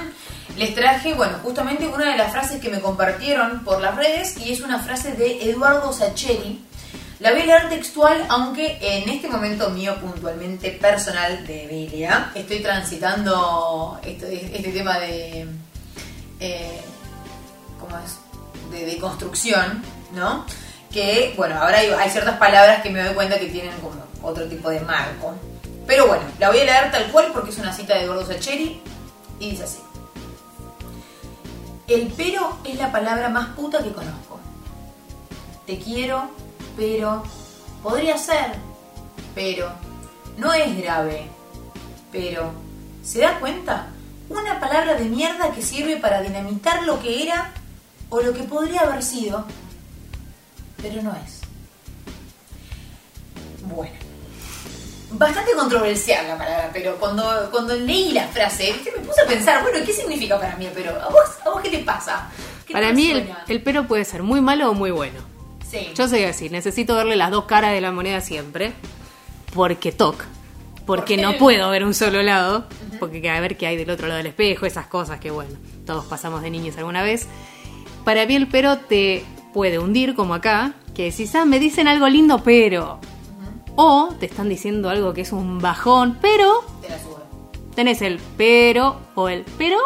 les 0.55 0.75
traje, 0.75 1.15
bueno, 1.15 1.39
justamente 1.41 1.87
una 1.87 2.11
de 2.11 2.17
las 2.17 2.31
frases 2.31 2.61
que 2.61 2.69
me 2.69 2.79
compartieron 2.79 3.63
por 3.63 3.81
las 3.81 3.95
redes 3.95 4.37
y 4.37 4.51
es 4.53 4.61
una 4.61 4.77
frase 4.77 5.13
de 5.13 5.49
Eduardo 5.49 5.91
Sacheri. 5.91 6.59
La 7.21 7.31
voy 7.31 7.41
a 7.41 7.45
leer 7.45 7.69
textual, 7.69 8.25
aunque 8.29 8.79
en 8.81 9.07
este 9.07 9.29
momento 9.29 9.69
mío 9.69 9.95
puntualmente 10.01 10.71
personal 10.71 11.45
de 11.45 11.67
Belia, 11.67 12.31
estoy 12.33 12.61
transitando 12.61 13.99
este, 14.03 14.71
tema 14.73 14.97
de... 14.97 15.45
eh, 16.39 16.81
¿Cómo 17.79 17.95
es? 17.99 18.17
De, 18.71 18.87
de 18.87 18.97
construcción, 18.97 19.83
¿no? 20.15 20.47
Que, 20.91 21.35
bueno, 21.37 21.61
ahora 21.61 21.77
hay, 21.77 22.09
ciertas 22.09 22.39
palabras 22.39 22.81
que 22.81 22.89
me 22.89 23.03
doy 23.03 23.13
cuenta 23.13 23.37
que 23.37 23.49
tienen 23.49 23.79
como 23.81 24.03
otro 24.23 24.47
tipo 24.47 24.71
de 24.71 24.79
marco. 24.79 25.35
Pero 25.85 26.07
bueno, 26.07 26.23
la 26.39 26.49
voy 26.49 26.61
a 26.61 26.65
leer 26.65 26.91
tal 26.91 27.11
cual 27.11 27.27
porque 27.31 27.51
es 27.51 27.57
una 27.59 27.71
cita 27.71 27.93
de 27.93 28.05
Eduardo 28.05 28.25
Sacheri 28.25 28.81
y 29.39 29.51
dice 29.51 29.65
así. 29.65 29.79
El 31.87 32.11
pero 32.17 32.57
es 32.63 32.79
la 32.79 32.91
palabra 32.91 33.29
más 33.29 33.49
puta 33.49 33.77
que 33.83 33.91
conozco. 33.91 34.39
Te 35.67 35.77
quiero, 35.77 36.31
pero 36.75 37.23
podría 37.83 38.17
ser, 38.17 38.53
pero 39.35 39.71
no 40.37 40.53
es 40.53 40.77
grave, 40.77 41.27
pero 42.11 42.51
¿se 43.03 43.19
da 43.19 43.39
cuenta? 43.39 43.87
Una 44.29 44.59
palabra 44.59 44.95
de 44.95 45.05
mierda 45.05 45.51
que 45.51 45.61
sirve 45.61 45.97
para 45.97 46.21
dinamitar 46.21 46.83
lo 46.83 47.01
que 47.01 47.23
era 47.23 47.51
o 48.09 48.21
lo 48.21 48.33
que 48.33 48.43
podría 48.43 48.81
haber 48.81 49.03
sido, 49.03 49.45
pero 50.81 51.01
no 51.01 51.11
es. 51.11 51.41
Bueno, 53.63 53.93
bastante 55.11 55.51
controversial 55.53 56.27
la 56.27 56.37
palabra, 56.37 56.69
pero 56.73 56.95
cuando, 56.97 57.49
cuando 57.51 57.75
leí 57.75 58.11
la 58.11 58.27
frase, 58.27 58.75
me 58.97 59.05
puse 59.05 59.21
a 59.21 59.25
pensar, 59.27 59.63
bueno, 59.63 59.79
¿qué 59.85 59.93
significa 59.93 60.39
para 60.39 60.55
mí 60.55 60.65
el 60.65 60.71
pero? 60.71 60.91
¿A 61.01 61.09
vos, 61.09 61.23
a 61.45 61.49
vos 61.49 61.61
qué 61.61 61.69
te 61.69 61.79
pasa? 61.79 62.29
¿Qué 62.65 62.73
Para 62.73 62.87
te 62.87 62.93
mí 62.93 63.11
el, 63.11 63.33
el 63.47 63.63
pero 63.63 63.87
puede 63.87 64.05
ser 64.05 64.23
muy 64.23 64.41
malo 64.41 64.69
o 64.71 64.73
muy 64.73 64.91
bueno. 64.91 65.30
Sí. 65.71 65.89
Yo 65.95 66.07
soy 66.07 66.23
así, 66.23 66.49
necesito 66.49 66.95
verle 66.95 67.15
las 67.15 67.31
dos 67.31 67.45
caras 67.45 67.71
de 67.71 67.79
la 67.81 67.91
moneda 67.91 68.19
siempre. 68.21 68.73
Porque 69.53 69.91
toc. 69.91 70.23
Porque 70.85 71.15
no 71.17 71.37
puedo 71.37 71.69
ver 71.69 71.83
un 71.85 71.93
solo 71.93 72.21
lado. 72.23 72.65
Porque 72.99 73.29
a 73.29 73.39
ver 73.39 73.55
qué 73.57 73.67
hay 73.67 73.77
del 73.77 73.89
otro 73.89 74.07
lado 74.07 74.17
del 74.17 74.27
espejo, 74.27 74.65
esas 74.65 74.87
cosas 74.87 75.19
que 75.19 75.31
bueno, 75.31 75.51
todos 75.85 76.05
pasamos 76.05 76.41
de 76.41 76.49
niños 76.49 76.77
alguna 76.77 77.01
vez. 77.03 77.27
Para 78.03 78.25
mí 78.25 78.35
el 78.35 78.47
pero 78.47 78.77
te 78.77 79.23
puede 79.53 79.79
hundir 79.79 80.15
como 80.15 80.33
acá, 80.33 80.73
que 80.95 81.05
decís, 81.05 81.33
ah, 81.35 81.45
me 81.45 81.59
dicen 81.59 81.87
algo 81.87 82.07
lindo, 82.09 82.41
pero... 82.43 82.99
O 83.75 84.13
te 84.19 84.25
están 84.25 84.49
diciendo 84.49 84.89
algo 84.89 85.13
que 85.13 85.21
es 85.21 85.31
un 85.31 85.59
bajón, 85.59 86.17
pero 86.21 86.65
Te 86.81 86.89
la 86.89 86.99
subo. 86.99 87.21
tenés 87.73 88.01
el 88.01 88.19
pero 88.37 88.99
o 89.15 89.29
el 89.29 89.45
pero 89.57 89.77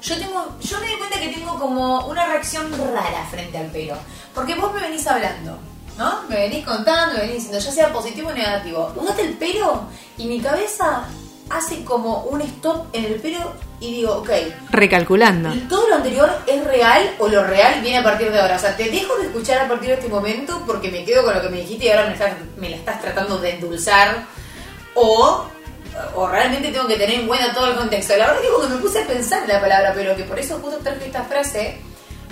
Yo 0.00 0.16
tengo, 0.18 0.46
yo 0.60 0.78
me 0.80 0.86
di 0.86 0.94
cuenta 0.98 1.18
que 1.20 1.28
tengo 1.28 1.58
como 1.58 2.06
una 2.06 2.26
reacción 2.26 2.70
rara 2.70 3.26
frente 3.28 3.58
al 3.58 3.66
pero. 3.72 3.96
Porque 4.34 4.54
vos 4.54 4.72
me 4.74 4.80
venís 4.80 5.06
hablando, 5.06 5.58
¿no? 5.98 6.22
Me 6.28 6.36
venís 6.36 6.64
contando, 6.66 7.14
me 7.14 7.20
venís 7.20 7.34
diciendo, 7.44 7.58
ya 7.58 7.72
sea 7.72 7.92
positivo 7.92 8.28
o 8.30 8.32
negativo. 8.32 8.92
Usaste 8.96 9.22
el 9.22 9.34
pero 9.34 9.82
y 10.18 10.26
mi 10.26 10.40
cabeza 10.40 11.04
hace 11.50 11.84
como 11.84 12.22
un 12.24 12.40
stop 12.42 12.86
en 12.94 13.04
el 13.04 13.14
pero 13.20 13.52
y 13.80 13.96
digo, 13.96 14.14
ok, 14.18 14.30
recalculando. 14.70 15.52
¿todo 15.68 15.88
lo 15.88 15.96
anterior 15.96 16.30
es 16.46 16.64
real 16.64 17.14
o 17.18 17.26
lo 17.28 17.42
real 17.44 17.80
viene 17.82 17.98
a 17.98 18.02
partir 18.04 18.30
de 18.30 18.40
ahora? 18.40 18.56
O 18.56 18.58
sea, 18.58 18.76
te 18.76 18.88
dejo 18.90 19.16
de 19.16 19.26
escuchar 19.26 19.58
a 19.60 19.68
partir 19.68 19.88
de 19.88 19.94
este 19.96 20.08
momento 20.08 20.62
porque 20.66 20.88
me 20.90 21.04
quedo 21.04 21.24
con 21.24 21.34
lo 21.34 21.42
que 21.42 21.48
me 21.48 21.58
dijiste 21.58 21.86
y 21.86 21.90
ahora 21.90 22.06
me, 22.06 22.12
estás- 22.14 22.32
me 22.56 22.70
la 22.70 22.76
estás 22.76 23.00
tratando 23.02 23.38
de 23.38 23.50
endulzar. 23.56 24.24
O, 24.94 25.44
o 26.14 26.28
realmente 26.28 26.70
tengo 26.70 26.86
que 26.86 26.96
tener 26.96 27.20
en 27.20 27.26
cuenta 27.26 27.52
todo 27.52 27.66
el 27.66 27.76
contexto. 27.76 28.16
La 28.16 28.28
verdad 28.28 28.40
que 28.42 28.48
cuando 28.56 28.76
me 28.76 28.80
puse 28.82 29.02
a 29.02 29.06
pensar 29.06 29.42
en 29.42 29.48
la 29.48 29.60
palabra, 29.60 29.92
pero 29.94 30.14
que 30.16 30.24
por 30.24 30.38
eso 30.38 30.58
justo 30.62 30.78
traje 30.78 31.06
esta 31.06 31.24
frase, 31.24 31.78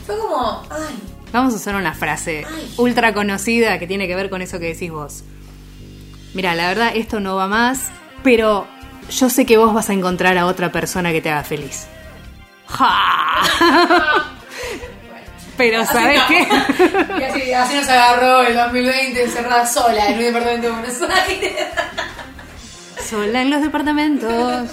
fue 0.07 0.17
como, 0.19 0.63
ay, 0.71 1.03
Vamos 1.33 1.53
a 1.55 1.57
usar 1.57 1.75
una 1.77 1.95
frase 1.95 2.45
ultra 2.77 3.15
conocida 3.15 3.79
que 3.79 3.87
tiene 3.87 4.09
que 4.09 4.17
ver 4.17 4.31
con 4.31 4.43
eso 4.43 4.59
que 4.59 4.67
decís 4.67 4.91
vos. 4.91 5.23
Mira, 6.35 6.55
la 6.55 6.69
verdad, 6.69 6.93
esto 6.95 7.21
no 7.21 7.37
va 7.37 7.47
más, 7.47 7.91
pero 8.23 8.67
yo 9.11 9.29
sé 9.31 9.47
que 9.47 9.57
vos 9.57 9.73
vas 9.75 9.91
a 9.91 9.93
encontrar 9.93 10.39
a 10.39 10.47
otra 10.47 10.71
persona 10.73 11.13
que 11.13 11.21
te 11.21 11.31
haga 11.31 11.45
feliz. 11.45 11.87
¡Ja! 12.67 13.43
Pero 15.57 15.85
¿sabes 15.85 16.23
qué? 16.27 16.49
Y 17.19 17.23
así, 17.23 17.53
así 17.53 17.75
nos 17.77 17.89
agarró 17.89 18.43
el 18.43 18.55
2020 18.55 19.25
encerrada 19.25 19.67
sola 19.67 20.07
en 20.09 20.15
un 20.15 20.25
departamento 20.25 20.69
de 20.69 20.73
Buenos 20.73 21.03
Aires. 21.03 21.53
Sola 23.11 23.43
en 23.43 23.51
los 23.51 23.61
departamentos. 23.61 24.71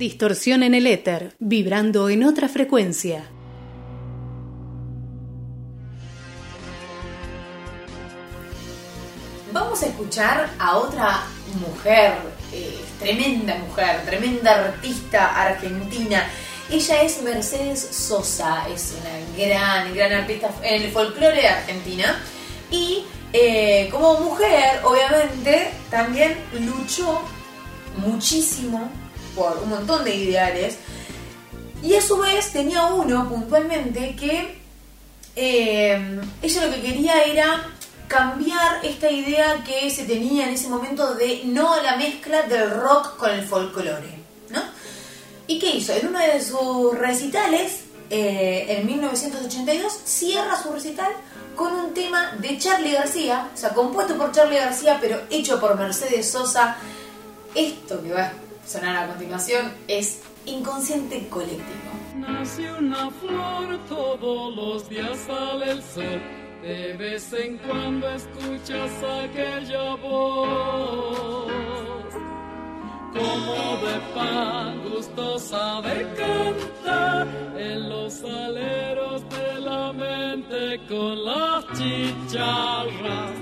Distorsión 0.00 0.62
en 0.62 0.72
el 0.72 0.86
éter, 0.86 1.34
vibrando 1.40 2.08
en 2.08 2.24
otra 2.24 2.48
frecuencia. 2.48 3.22
Vamos 9.52 9.82
a 9.82 9.86
escuchar 9.88 10.48
a 10.58 10.78
otra 10.78 11.24
mujer, 11.60 12.14
eh, 12.50 12.80
tremenda 12.98 13.58
mujer, 13.58 14.00
tremenda 14.06 14.68
artista 14.68 15.38
argentina. 15.38 16.26
Ella 16.70 17.02
es 17.02 17.20
Mercedes 17.22 17.80
Sosa, 17.80 18.66
es 18.72 18.96
una 18.98 19.44
gran, 19.44 19.94
gran 19.94 20.12
artista 20.12 20.48
en 20.62 20.80
el 20.80 20.90
folclore 20.92 21.42
de 21.42 21.46
Argentina. 21.46 22.18
Y 22.70 23.04
eh, 23.34 23.90
como 23.90 24.18
mujer, 24.20 24.80
obviamente, 24.82 25.72
también 25.90 26.38
luchó 26.54 27.20
muchísimo 27.98 28.90
por 29.34 29.58
un 29.58 29.70
montón 29.70 30.04
de 30.04 30.14
ideales. 30.14 30.76
Y 31.82 31.94
a 31.94 32.02
su 32.02 32.18
vez 32.18 32.52
tenía 32.52 32.86
uno 32.86 33.28
puntualmente 33.28 34.14
que 34.16 34.60
eh, 35.36 36.20
ella 36.42 36.66
lo 36.66 36.74
que 36.74 36.82
quería 36.82 37.22
era 37.22 37.66
cambiar 38.08 38.84
esta 38.84 39.10
idea 39.10 39.62
que 39.64 39.88
se 39.88 40.04
tenía 40.04 40.48
en 40.48 40.54
ese 40.54 40.68
momento 40.68 41.14
de 41.14 41.42
no 41.44 41.80
la 41.80 41.96
mezcla 41.96 42.42
del 42.42 42.70
rock 42.70 43.16
con 43.16 43.30
el 43.30 43.46
folclore, 43.46 44.18
¿no? 44.50 44.60
¿Y 45.46 45.58
qué 45.58 45.76
hizo? 45.76 45.92
En 45.92 46.08
uno 46.08 46.18
de 46.18 46.42
sus 46.42 46.98
recitales, 46.98 47.84
eh, 48.10 48.66
en 48.68 48.86
1982, 48.86 49.92
cierra 50.04 50.60
su 50.60 50.72
recital 50.72 51.12
con 51.54 51.72
un 51.72 51.94
tema 51.94 52.36
de 52.40 52.58
Charlie 52.58 52.92
García, 52.92 53.48
o 53.54 53.56
sea, 53.56 53.70
compuesto 53.70 54.16
por 54.16 54.32
Charlie 54.32 54.58
García, 54.58 54.98
pero 55.00 55.20
hecho 55.30 55.60
por 55.60 55.78
Mercedes 55.78 56.30
Sosa. 56.30 56.76
Esto 57.54 58.02
que 58.02 58.12
va 58.12 58.32
sonar 58.70 58.96
a 58.96 59.08
continuación 59.08 59.72
es 59.88 60.22
inconsciente 60.46 61.26
colectivo. 61.28 61.90
Nace 62.14 62.72
una 62.72 63.10
flor, 63.10 63.78
todos 63.88 64.54
los 64.54 64.88
días 64.88 65.18
sale 65.26 65.72
el 65.72 65.82
sol. 65.82 66.22
De 66.62 66.92
vez 66.96 67.32
en 67.32 67.58
cuando 67.58 68.08
escuchas 68.10 68.90
aquella 69.24 69.96
voz, 69.96 71.50
como 73.12 73.76
de 73.86 74.00
pan 74.14 74.88
gustosa 74.88 75.80
de 75.80 76.06
cantar 76.14 77.26
en 77.58 77.88
los 77.88 78.22
aleros 78.22 79.24
de 79.30 79.60
la 79.62 79.92
mente 79.92 80.80
con 80.86 81.24
las 81.24 81.66
chicharras. 81.76 83.32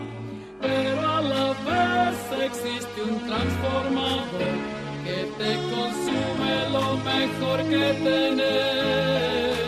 Pero 0.59 1.01
a 1.07 1.21
la 1.21 1.49
vez 1.69 2.47
existe 2.47 3.03
un 3.03 3.19
transformador 3.27 4.78
que 5.09 5.21
te 5.41 5.53
consume 5.73 6.55
lo 6.77 6.87
mejor 7.11 7.59
que 7.73 7.85
tenés 8.05 9.59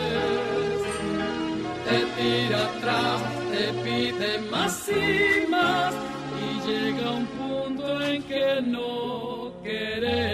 te 1.87 1.99
tira 2.15 2.59
atrás, 2.71 3.21
te 3.51 3.65
pide 3.83 4.31
más 4.51 4.75
y 4.89 5.47
más 5.47 5.93
y 6.43 6.47
llega 6.67 7.11
un 7.11 7.25
punto 7.25 8.01
en 8.03 8.23
que 8.23 8.61
no 8.61 9.51
querés. 9.63 10.30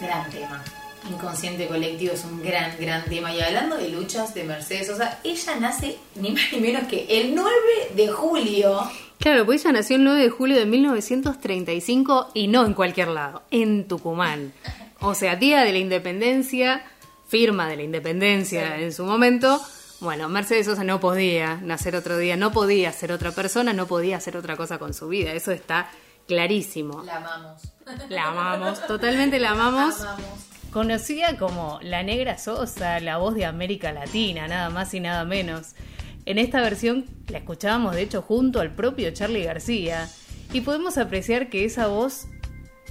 Gran 0.00 0.30
tema. 0.30 0.62
Inconsciente 1.10 1.66
colectivo 1.66 2.12
es 2.12 2.24
un 2.24 2.42
gran, 2.42 2.76
gran 2.78 3.04
tema. 3.04 3.32
Y 3.34 3.40
hablando 3.40 3.76
de 3.76 3.88
luchas 3.88 4.34
de 4.34 4.44
Mercedes 4.44 4.88
Sosa, 4.88 5.18
ella 5.24 5.56
nace 5.60 5.96
ni 6.16 6.30
más 6.32 6.42
ni 6.52 6.60
menos 6.60 6.86
que 6.88 7.06
el 7.08 7.34
9 7.34 7.50
de 7.94 8.08
julio. 8.08 8.80
Claro, 9.18 9.44
pues 9.46 9.64
ella 9.64 9.72
nació 9.72 9.96
el 9.96 10.04
9 10.04 10.22
de 10.22 10.30
julio 10.30 10.56
de 10.56 10.66
1935 10.66 12.30
y 12.34 12.48
no 12.48 12.64
en 12.66 12.74
cualquier 12.74 13.08
lado, 13.08 13.42
en 13.50 13.86
Tucumán. 13.88 14.52
O 15.00 15.14
sea, 15.14 15.36
día 15.36 15.64
de 15.64 15.72
la 15.72 15.78
independencia, 15.78 16.82
firma 17.28 17.68
de 17.68 17.76
la 17.76 17.82
independencia 17.82 18.76
Sí. 18.76 18.82
en 18.84 18.92
su 18.92 19.04
momento. 19.04 19.60
Bueno, 20.00 20.28
Mercedes 20.28 20.66
Sosa 20.66 20.84
no 20.84 21.00
podía 21.00 21.56
nacer 21.56 21.96
otro 21.96 22.16
día, 22.18 22.36
no 22.36 22.52
podía 22.52 22.92
ser 22.92 23.10
otra 23.12 23.32
persona, 23.32 23.72
no 23.72 23.86
podía 23.86 24.16
hacer 24.16 24.36
otra 24.36 24.56
cosa 24.56 24.78
con 24.78 24.94
su 24.94 25.08
vida. 25.08 25.32
Eso 25.32 25.50
está 25.50 25.90
clarísimo. 26.28 27.02
La 27.02 27.16
amamos. 27.16 27.62
La 28.08 28.28
amamos, 28.28 28.86
totalmente 28.86 29.40
la 29.40 29.50
amamos. 29.50 30.00
Amamos. 30.00 30.46
Conocida 30.70 31.38
como 31.38 31.80
la 31.82 32.02
Negra 32.02 32.36
Sosa, 32.36 33.00
la 33.00 33.16
voz 33.16 33.34
de 33.34 33.46
América 33.46 33.90
Latina, 33.90 34.46
nada 34.46 34.68
más 34.68 34.92
y 34.92 35.00
nada 35.00 35.24
menos. 35.24 35.74
En 36.26 36.36
esta 36.36 36.60
versión 36.60 37.06
la 37.28 37.38
escuchábamos 37.38 37.94
de 37.94 38.02
hecho 38.02 38.20
junto 38.20 38.60
al 38.60 38.74
propio 38.74 39.10
Charlie 39.12 39.44
García 39.44 40.08
y 40.52 40.60
podemos 40.60 40.98
apreciar 40.98 41.48
que 41.48 41.64
esa 41.64 41.86
voz 41.86 42.26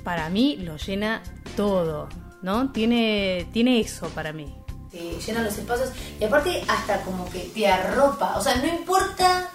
para 0.03 0.27
mí 0.29 0.57
lo 0.57 0.77
llena 0.77 1.21
todo, 1.55 2.09
¿no? 2.41 2.71
Tiene, 2.71 3.47
tiene 3.53 3.79
eso 3.79 4.09
para 4.09 4.33
mí. 4.33 4.55
Te 4.89 5.19
llena 5.19 5.43
los 5.43 5.55
espacios 5.55 5.91
y 6.19 6.23
aparte 6.23 6.63
hasta 6.67 7.01
como 7.01 7.29
que 7.29 7.51
te 7.53 7.67
arropa. 7.67 8.35
O 8.37 8.41
sea, 8.41 8.55
no 8.55 8.65
importa 8.65 9.51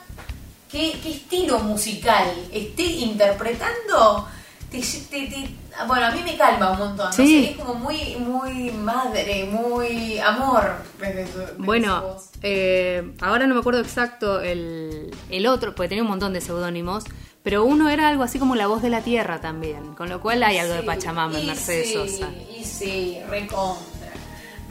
qué, 0.73 0.99
qué 1.03 1.11
estilo 1.13 1.59
musical 1.61 2.33
esté 2.53 2.83
interpretando, 2.83 4.27
te, 4.71 4.81
te- 4.81 5.27
te- 5.27 5.51
bueno, 5.87 6.07
a 6.07 6.11
mí 6.11 6.23
me 6.25 6.37
calma 6.37 6.71
un 6.73 6.79
montón. 6.79 7.07
No 7.07 7.13
Sí. 7.13 7.45
sé, 7.45 7.51
es 7.51 7.57
como 7.59 7.75
muy, 7.75 8.17
muy 8.17 8.71
madre, 8.71 9.45
muy 9.45 10.19
amor. 10.19 10.77
desde 10.99 11.27
su- 11.31 11.39
desde 11.41 11.57
su 11.57 11.63
Bueno, 11.63 12.01
voz. 12.03 12.31
eh, 12.43 13.13
ahora 13.21 13.47
no 13.47 13.55
me 13.55 13.61
acuerdo 13.61 13.81
exacto 13.81 14.41
el, 14.41 15.15
el 15.31 15.47
otro, 15.47 15.75
porque 15.75 15.91
tenía 15.91 16.03
un 16.03 16.09
montón 16.11 16.33
de 16.33 16.41
seudónimos, 16.41 17.05
pero 17.43 17.65
uno 17.65 17.91
era 17.91 18.09
algo 18.09 18.23
así 18.23 18.39
como 18.39 18.55
la 18.55 18.67
voz 18.69 18.81
de 18.83 18.89
la 18.89 19.03
tierra 19.03 19.41
también, 19.41 19.95
con 19.95 20.09
lo 20.09 20.21
cual 20.21 20.43
hay 20.43 20.59
algo 20.59 20.75
de 20.75 20.83
Pachamama 20.85 21.39
en 21.41 21.47
Mercedes 21.49 21.89
sí, 21.89 21.95
Sosa. 21.95 22.31
Y 22.59 22.65
sí, 22.65 23.19
recontra, 23.29 24.13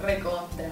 recontra. 0.02 0.70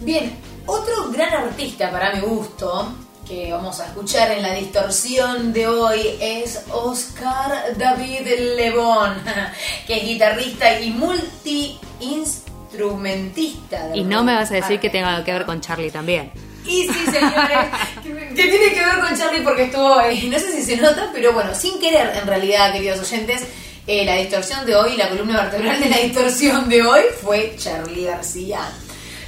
Bien, 0.00 0.32
Otro 0.66 1.10
gran 1.10 1.32
artista 1.32 1.90
para 1.90 2.12
mi 2.14 2.20
gusto, 2.20 2.92
que 3.26 3.50
vamos 3.52 3.80
a 3.80 3.86
escuchar 3.86 4.30
en 4.30 4.42
la 4.42 4.52
distorsión 4.54 5.52
de 5.52 5.66
hoy, 5.66 6.16
es 6.20 6.62
Oscar 6.70 7.76
David 7.76 8.28
Lebón, 8.56 9.16
que 9.86 9.96
es 9.96 10.04
guitarrista 10.04 10.80
y 10.80 10.90
multi-instrumentista. 10.90 13.90
Y 13.94 14.04
no 14.04 14.22
me 14.22 14.34
vas 14.34 14.52
a 14.52 14.54
decir 14.54 14.78
que 14.78 14.90
tenga 14.90 15.24
que 15.24 15.32
ver 15.32 15.46
con 15.46 15.60
Charlie 15.60 15.90
también. 15.90 16.30
Y 16.64 16.88
sí, 16.88 17.04
señores, 17.06 17.58
que, 18.02 18.12
que 18.34 18.48
tiene 18.48 18.72
que 18.72 18.84
ver 18.84 19.00
con 19.00 19.16
Charlie 19.16 19.42
porque 19.42 19.64
estuvo, 19.64 20.00
eh, 20.00 20.22
no 20.30 20.38
sé 20.38 20.52
si 20.52 20.62
se 20.62 20.76
nota, 20.76 21.10
pero 21.12 21.32
bueno, 21.32 21.52
sin 21.54 21.80
querer 21.80 22.16
en 22.16 22.24
realidad, 22.26 22.72
queridos 22.72 23.00
oyentes, 23.00 23.44
eh, 23.84 24.04
la 24.04 24.14
distorsión 24.14 24.64
de 24.64 24.76
hoy, 24.76 24.96
la 24.96 25.08
columna 25.08 25.42
vertebral 25.42 25.80
de 25.80 25.88
la 25.88 25.98
distorsión 25.98 26.68
de 26.68 26.82
hoy 26.82 27.00
fue 27.20 27.56
Charlie 27.58 28.04
García. 28.04 28.60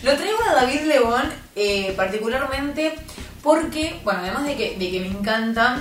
Lo 0.05 0.15
traigo 0.17 0.39
a 0.47 0.55
David 0.55 0.83
León 0.83 1.23
eh, 1.57 1.95
particularmente 1.97 2.95
porque, 3.43 3.99
bueno, 4.05 4.21
además 4.21 4.45
de 4.45 4.55
que, 4.55 4.77
de 4.77 4.91
que 4.91 5.01
me 5.01 5.07
encanta, 5.07 5.79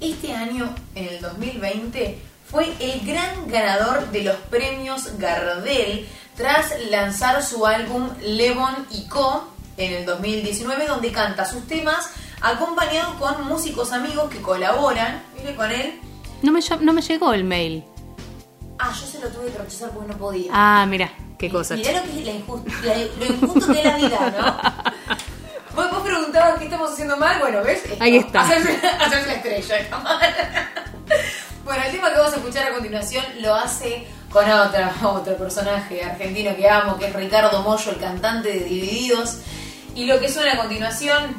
este 0.00 0.32
año, 0.32 0.74
en 0.94 1.08
el 1.08 1.20
2020, 1.20 2.18
fue 2.50 2.72
el 2.80 3.06
gran 3.06 3.48
ganador 3.48 4.10
de 4.12 4.22
los 4.22 4.36
premios 4.48 5.18
Gardel 5.18 6.08
tras 6.38 6.72
lanzar 6.90 7.42
su 7.42 7.66
álbum 7.66 8.08
Levon 8.22 8.86
y 8.90 9.06
Co. 9.08 9.46
en 9.76 9.92
el 9.92 10.06
2019, 10.06 10.86
donde 10.86 11.12
canta 11.12 11.44
sus 11.44 11.66
temas 11.66 12.08
acompañado 12.40 13.18
con 13.18 13.46
músicos 13.46 13.92
amigos 13.92 14.30
que 14.30 14.40
colaboran, 14.40 15.22
mire, 15.36 15.54
con 15.54 15.70
él. 15.70 16.00
No 16.40 16.50
me, 16.50 16.60
no 16.80 16.92
me 16.94 17.02
llegó 17.02 17.34
el 17.34 17.44
mail. 17.44 17.84
Ah, 18.78 18.90
yo 18.98 19.06
se 19.06 19.18
lo 19.18 19.28
tuve 19.28 19.52
que 19.52 19.58
rechazar 19.58 19.90
porque 19.90 20.12
no 20.12 20.18
podía. 20.18 20.50
Ah, 20.54 20.86
mira, 20.88 21.12
qué 21.42 21.50
cosa. 21.50 21.74
Mirá 21.74 21.92
lo 21.92 22.02
que 22.04 22.18
es 22.20 22.24
la 22.26 22.32
injust- 22.32 22.80
la- 22.82 22.96
lo 23.26 23.26
injusto 23.34 23.72
que 23.72 23.78
es 23.80 23.84
la 23.84 23.96
vida, 23.96 24.34
¿no? 24.38 25.74
Vos, 25.74 25.90
vos 25.90 26.02
preguntabas 26.02 26.58
qué 26.58 26.64
estamos 26.64 26.92
haciendo 26.92 27.16
mal, 27.16 27.38
bueno, 27.40 27.62
¿ves? 27.64 27.84
Esto, 27.84 27.96
Ahí 28.02 28.16
está. 28.16 28.42
Hacerse, 28.42 28.78
hacerse 29.00 29.26
la 29.26 29.32
estrella, 29.34 29.78
está 29.78 29.98
mal. 29.98 30.34
Bueno, 31.64 31.82
el 31.84 31.92
tema 31.92 32.10
que 32.12 32.18
vamos 32.18 32.32
a 32.32 32.36
escuchar 32.36 32.66
a 32.68 32.72
continuación 32.74 33.24
lo 33.40 33.54
hace 33.54 34.06
con 34.30 34.48
otra, 34.50 34.94
otro 35.02 35.36
personaje 35.36 36.02
argentino 36.04 36.54
que 36.56 36.68
amo, 36.68 36.98
que 36.98 37.06
es 37.06 37.12
Ricardo 37.14 37.62
Mollo, 37.62 37.90
el 37.90 37.98
cantante 37.98 38.48
de 38.50 38.60
Divididos. 38.64 39.38
Y 39.94 40.04
lo 40.06 40.18
que 40.20 40.28
suena 40.30 40.52
a 40.52 40.56
continuación 40.58 41.36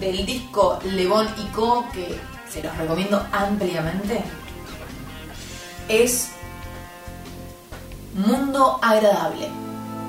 del 0.00 0.24
disco 0.26 0.78
Lebón 0.84 1.28
y 1.38 1.46
Co, 1.54 1.86
que 1.92 2.18
se 2.52 2.62
los 2.62 2.76
recomiendo 2.76 3.24
ampliamente, 3.32 4.20
es 5.88 6.30
Mundo 8.16 8.78
Agradable. 8.80 9.50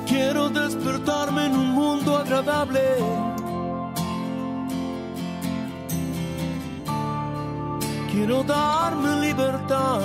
Quiero 0.08 0.48
despertarme 0.50 1.48
en 1.48 1.58
un 1.58 1.72
mundo 1.72 2.16
agradable. 2.16 2.80
Quiero 8.10 8.44
darme 8.44 9.28
libertad. 9.28 10.00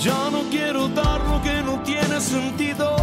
Ya 0.00 0.30
no 0.30 0.48
quiero 0.50 0.88
dar 0.88 1.20
lo 1.28 1.42
que 1.42 1.62
no 1.62 1.82
tiene 1.82 2.18
sentido. 2.20 2.96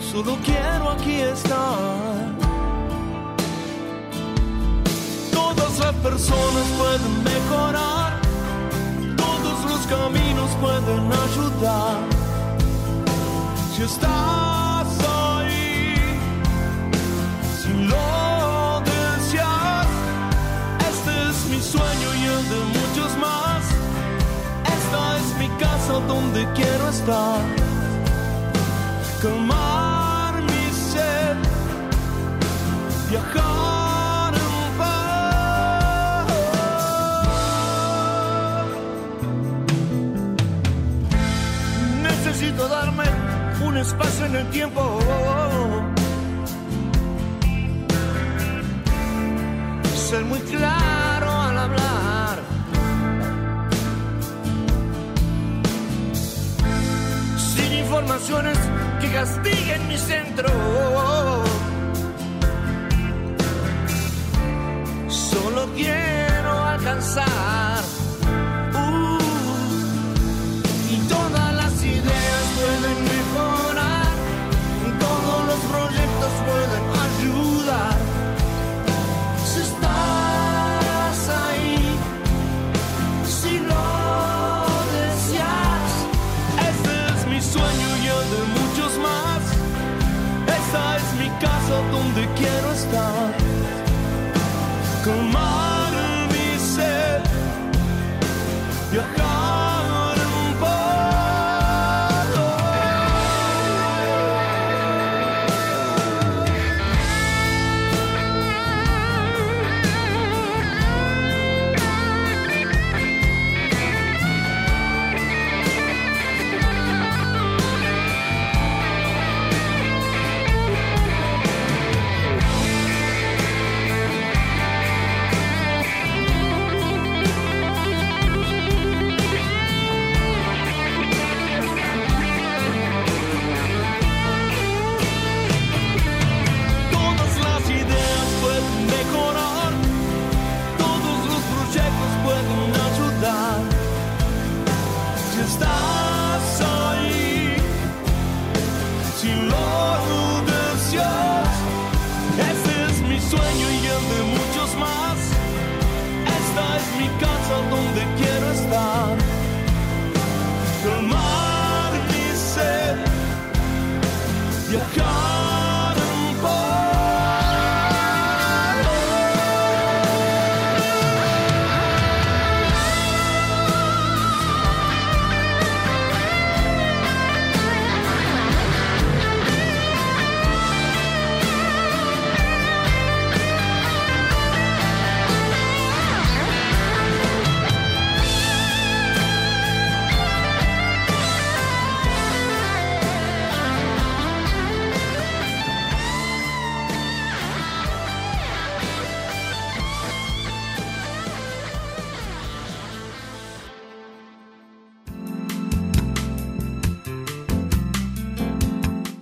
Solo 0.00 0.36
quiero 0.44 0.90
aquí 0.90 1.20
estar. 1.20 2.45
Todas 5.36 5.78
las 5.78 5.94
personas 6.08 6.66
pueden 6.78 7.14
mejorar, 7.30 8.20
todos 9.16 9.58
los 9.70 9.82
caminos 9.86 10.50
pueden 10.64 11.04
ayudar. 11.26 11.98
Si 13.72 13.82
estás 13.82 14.88
ahí, 15.20 15.94
si 17.60 17.72
lo 17.92 18.80
deseas, 18.92 19.88
este 20.90 21.12
es 21.28 21.38
mi 21.52 21.60
sueño 21.60 22.08
y 22.20 22.24
el 22.34 22.42
de 22.54 22.60
muchos 22.78 23.10
más. 23.26 23.62
Esta 24.78 25.00
es 25.20 25.28
mi 25.40 25.48
casa 25.64 25.94
donde 26.12 26.40
quiero 26.54 26.88
estar. 26.88 27.40
Calmar 29.20 30.34
mi 30.50 30.64
sed, 30.90 31.36
viajar 33.10 33.55
espacio 43.76 44.26
en 44.26 44.36
el 44.36 44.50
tiempo. 44.50 44.98
Ser 50.08 50.24
muy 50.24 50.38
claro 50.40 51.30
al 51.30 51.58
hablar. 51.58 52.38
Sin 57.36 57.72
informaciones 57.74 58.58
que 59.00 59.12
castiguen 59.12 59.88
mi 59.88 59.98
centro. 59.98 60.48
Solo 65.08 65.68
quiero 65.74 66.64
alcanzar. 66.64 67.95
Proyectos 76.46 76.66
pueden 76.66 76.85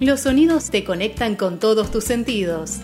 Los 0.04 0.20
sonidos 0.20 0.68
te 0.68 0.84
conectan 0.84 1.34
con 1.34 1.58
todos 1.58 1.90
tus 1.90 2.04
sentidos. 2.04 2.80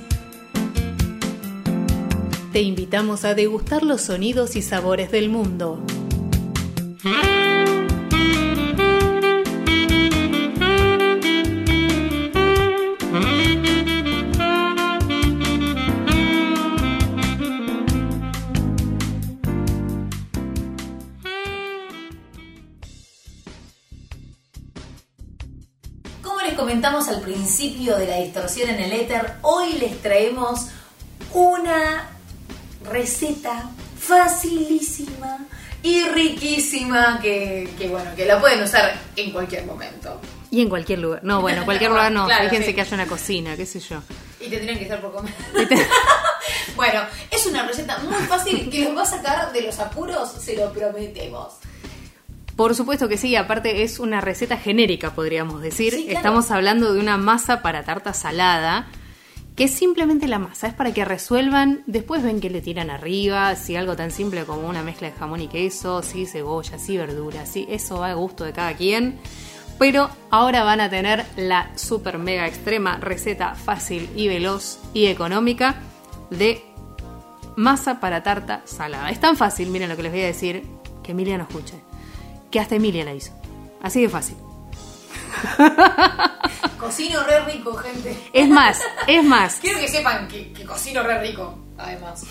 Te 2.50 2.62
invitamos 2.62 3.26
a 3.26 3.34
degustar 3.34 3.82
los 3.82 4.00
sonidos 4.00 4.56
y 4.56 4.62
sabores 4.62 5.10
del 5.12 5.28
mundo. 5.28 5.84
En 28.58 28.80
el 28.80 28.92
éter, 28.92 29.34
hoy 29.42 29.74
les 29.74 30.02
traemos 30.02 30.66
una 31.32 32.08
receta 32.90 33.70
facilísima 33.98 35.38
y 35.82 36.02
riquísima 36.04 37.20
que, 37.22 37.70
que, 37.78 37.88
bueno, 37.88 38.10
que 38.16 38.26
la 38.26 38.40
pueden 38.40 38.62
usar 38.62 38.92
en 39.14 39.30
cualquier 39.30 39.64
momento. 39.66 40.20
Y 40.50 40.62
en 40.62 40.68
cualquier 40.68 40.98
lugar. 40.98 41.20
No, 41.22 41.40
bueno, 41.40 41.64
cualquier 41.64 41.90
lugar 41.90 42.10
no. 42.10 42.26
Claro, 42.26 42.44
Fíjense 42.50 42.70
sí. 42.70 42.74
que 42.74 42.80
haya 42.80 42.94
una 42.94 43.06
cocina, 43.06 43.56
qué 43.56 43.66
sé 43.66 43.78
yo. 43.78 44.02
Y 44.40 44.48
tendrían 44.48 44.78
que 44.78 44.84
estar 44.84 45.00
por 45.00 45.12
comer. 45.12 45.32
bueno, 46.76 47.02
es 47.30 47.46
una 47.46 47.66
receta 47.66 47.98
muy 47.98 48.14
fácil 48.24 48.68
que 48.68 48.84
los 48.84 48.96
va 48.96 49.02
a 49.02 49.06
sacar 49.06 49.52
de 49.52 49.62
los 49.62 49.78
apuros, 49.78 50.32
se 50.32 50.56
lo 50.56 50.72
prometemos. 50.72 51.54
Por 52.60 52.74
supuesto 52.74 53.08
que 53.08 53.16
sí, 53.16 53.36
aparte 53.36 53.84
es 53.84 53.98
una 53.98 54.20
receta 54.20 54.58
genérica, 54.58 55.14
podríamos 55.14 55.62
decir. 55.62 55.94
Sí, 55.94 56.04
claro. 56.04 56.18
Estamos 56.18 56.50
hablando 56.50 56.92
de 56.92 57.00
una 57.00 57.16
masa 57.16 57.62
para 57.62 57.84
tarta 57.84 58.12
salada, 58.12 58.86
que 59.56 59.64
es 59.64 59.70
simplemente 59.70 60.28
la 60.28 60.38
masa, 60.38 60.66
es 60.66 60.74
para 60.74 60.92
que 60.92 61.06
resuelvan, 61.06 61.82
después 61.86 62.22
ven 62.22 62.38
que 62.38 62.50
le 62.50 62.60
tiran 62.60 62.90
arriba, 62.90 63.56
si 63.56 63.76
algo 63.76 63.96
tan 63.96 64.10
simple 64.10 64.44
como 64.44 64.68
una 64.68 64.82
mezcla 64.82 65.08
de 65.08 65.16
jamón 65.16 65.40
y 65.40 65.48
queso, 65.48 66.02
sí 66.02 66.26
cebolla, 66.26 66.78
sí 66.78 66.98
verdura, 66.98 67.46
sí, 67.46 67.66
eso 67.70 68.00
va 68.00 68.10
a 68.10 68.14
gusto 68.14 68.44
de 68.44 68.52
cada 68.52 68.74
quien. 68.74 69.18
Pero 69.78 70.10
ahora 70.28 70.62
van 70.62 70.82
a 70.82 70.90
tener 70.90 71.24
la 71.38 71.70
super 71.78 72.18
mega 72.18 72.46
extrema 72.46 72.98
receta 72.98 73.54
fácil 73.54 74.10
y 74.14 74.28
veloz 74.28 74.80
y 74.92 75.06
económica 75.06 75.76
de 76.28 76.62
masa 77.56 78.00
para 78.00 78.22
tarta 78.22 78.60
salada. 78.66 79.08
Es 79.08 79.18
tan 79.18 79.38
fácil, 79.38 79.70
miren 79.70 79.88
lo 79.88 79.96
que 79.96 80.02
les 80.02 80.12
voy 80.12 80.20
a 80.20 80.26
decir, 80.26 80.62
que 81.02 81.12
Emilia 81.12 81.38
no 81.38 81.44
escuche. 81.44 81.89
Que 82.50 82.60
hasta 82.60 82.74
Emilia 82.74 83.04
la 83.04 83.14
hizo. 83.14 83.32
Así 83.82 84.02
de 84.02 84.08
fácil. 84.08 84.36
Cocino 86.78 87.22
re 87.24 87.44
rico, 87.44 87.74
gente. 87.74 88.16
Es 88.32 88.48
más, 88.48 88.80
es 89.06 89.24
más. 89.24 89.56
Quiero 89.60 89.78
que 89.78 89.88
sepan 89.88 90.28
que, 90.28 90.52
que 90.52 90.64
cocino 90.64 91.02
re 91.02 91.20
rico, 91.20 91.58
además. 91.78 92.24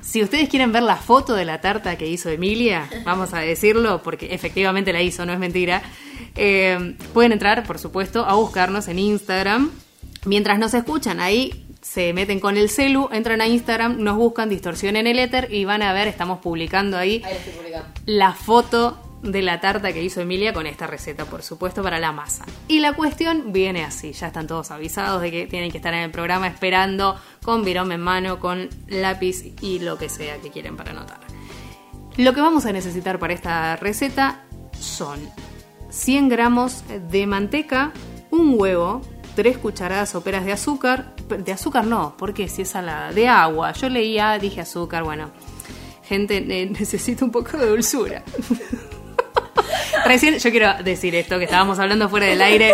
Si 0.00 0.22
ustedes 0.22 0.48
quieren 0.48 0.72
ver 0.72 0.82
la 0.82 0.96
foto 0.96 1.34
de 1.34 1.44
la 1.44 1.60
tarta 1.60 1.96
que 1.96 2.06
hizo 2.06 2.30
Emilia, 2.30 2.88
vamos 3.04 3.34
a 3.34 3.40
decirlo, 3.40 4.02
porque 4.02 4.34
efectivamente 4.34 4.92
la 4.92 5.02
hizo, 5.02 5.26
no 5.26 5.32
es 5.32 5.38
mentira, 5.38 5.82
eh, 6.36 6.96
pueden 7.12 7.32
entrar, 7.32 7.64
por 7.64 7.78
supuesto, 7.78 8.24
a 8.24 8.34
buscarnos 8.34 8.88
en 8.88 8.98
Instagram. 8.98 9.70
Mientras 10.24 10.58
nos 10.58 10.74
escuchan 10.74 11.20
ahí, 11.20 11.65
se 11.92 12.12
meten 12.12 12.40
con 12.40 12.56
el 12.56 12.68
celu, 12.68 13.08
entran 13.12 13.40
a 13.40 13.46
Instagram, 13.46 14.02
nos 14.02 14.16
buscan 14.16 14.48
Distorsión 14.48 14.96
en 14.96 15.06
el 15.06 15.20
Éter 15.20 15.52
y 15.54 15.64
van 15.64 15.82
a 15.82 15.92
ver, 15.92 16.08
estamos 16.08 16.40
publicando 16.40 16.98
ahí 16.98 17.22
Ahí 17.24 17.32
lo 17.32 17.38
estoy 17.38 17.52
publicando. 17.52 17.88
la 18.06 18.32
foto 18.32 18.98
de 19.22 19.40
la 19.40 19.60
tarta 19.60 19.92
que 19.92 20.02
hizo 20.02 20.20
Emilia 20.20 20.52
con 20.52 20.66
esta 20.66 20.88
receta, 20.88 21.26
por 21.26 21.42
supuesto, 21.42 21.84
para 21.84 22.00
la 22.00 22.10
masa. 22.10 22.44
Y 22.66 22.80
la 22.80 22.94
cuestión 22.94 23.52
viene 23.52 23.84
así, 23.84 24.12
ya 24.12 24.26
están 24.26 24.48
todos 24.48 24.72
avisados 24.72 25.22
de 25.22 25.30
que 25.30 25.46
tienen 25.46 25.70
que 25.70 25.78
estar 25.78 25.94
en 25.94 26.00
el 26.00 26.10
programa 26.10 26.48
esperando 26.48 27.20
con 27.44 27.64
virome 27.64 27.94
en 27.94 28.00
mano, 28.00 28.40
con 28.40 28.68
lápiz 28.88 29.44
y 29.62 29.78
lo 29.78 29.96
que 29.96 30.08
sea 30.08 30.38
que 30.38 30.50
quieren 30.50 30.76
para 30.76 30.90
anotar. 30.90 31.20
Lo 32.16 32.32
que 32.34 32.40
vamos 32.40 32.66
a 32.66 32.72
necesitar 32.72 33.20
para 33.20 33.32
esta 33.32 33.76
receta 33.76 34.44
son 34.78 35.20
100 35.90 36.28
gramos 36.28 36.82
de 37.10 37.26
manteca, 37.28 37.92
un 38.30 38.56
huevo, 38.58 39.02
3 39.36 39.58
cucharadas 39.58 40.10
soperas 40.10 40.44
de 40.44 40.52
azúcar, 40.52 41.14
de 41.28 41.52
azúcar 41.52 41.86
no, 41.86 42.14
porque 42.18 42.48
si 42.48 42.62
es 42.62 42.70
salada, 42.70 43.12
de 43.12 43.28
agua. 43.28 43.72
Yo 43.72 43.88
leía, 43.88 44.36
dije 44.38 44.62
azúcar, 44.62 45.04
bueno, 45.04 45.30
gente, 46.02 46.38
eh, 46.38 46.66
necesito 46.78 47.24
un 47.24 47.30
poco 47.30 47.56
de 47.56 47.68
dulzura. 47.68 48.24
Recién 50.06 50.38
yo 50.38 50.50
quiero 50.50 50.82
decir 50.82 51.14
esto, 51.14 51.38
que 51.38 51.44
estábamos 51.44 51.78
hablando 51.78 52.08
fuera 52.08 52.26
del 52.26 52.40
aire, 52.40 52.72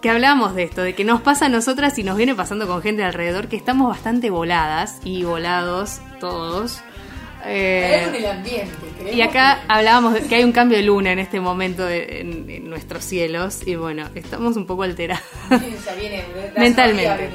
que 0.00 0.08
hablábamos 0.08 0.54
de 0.54 0.64
esto, 0.64 0.82
de 0.82 0.94
que 0.94 1.04
nos 1.04 1.20
pasa 1.20 1.46
a 1.46 1.48
nosotras 1.48 1.98
y 1.98 2.02
nos 2.02 2.16
viene 2.16 2.34
pasando 2.34 2.66
con 2.66 2.80
gente 2.80 3.04
alrededor, 3.04 3.48
que 3.48 3.56
estamos 3.56 3.88
bastante 3.88 4.30
voladas 4.30 5.00
y 5.04 5.24
volados 5.24 6.00
todos. 6.18 6.82
Eh, 7.44 8.10
el 8.16 8.26
ambiente, 8.26 8.70
y 9.12 9.20
acá 9.22 9.60
que- 9.60 9.72
hablábamos 9.72 10.14
de 10.14 10.20
que 10.22 10.34
hay 10.36 10.44
un 10.44 10.52
cambio 10.52 10.76
de 10.76 10.82
luna 10.84 11.12
en 11.12 11.18
este 11.18 11.40
momento 11.40 11.84
de- 11.86 12.20
en, 12.20 12.50
en 12.50 12.68
nuestros 12.70 13.04
cielos 13.04 13.66
y 13.66 13.76
bueno, 13.76 14.08
estamos 14.14 14.56
un 14.56 14.66
poco 14.66 14.82
alterados. 14.82 15.24
Viene, 15.98 16.24
Mentalmente. 16.56 17.30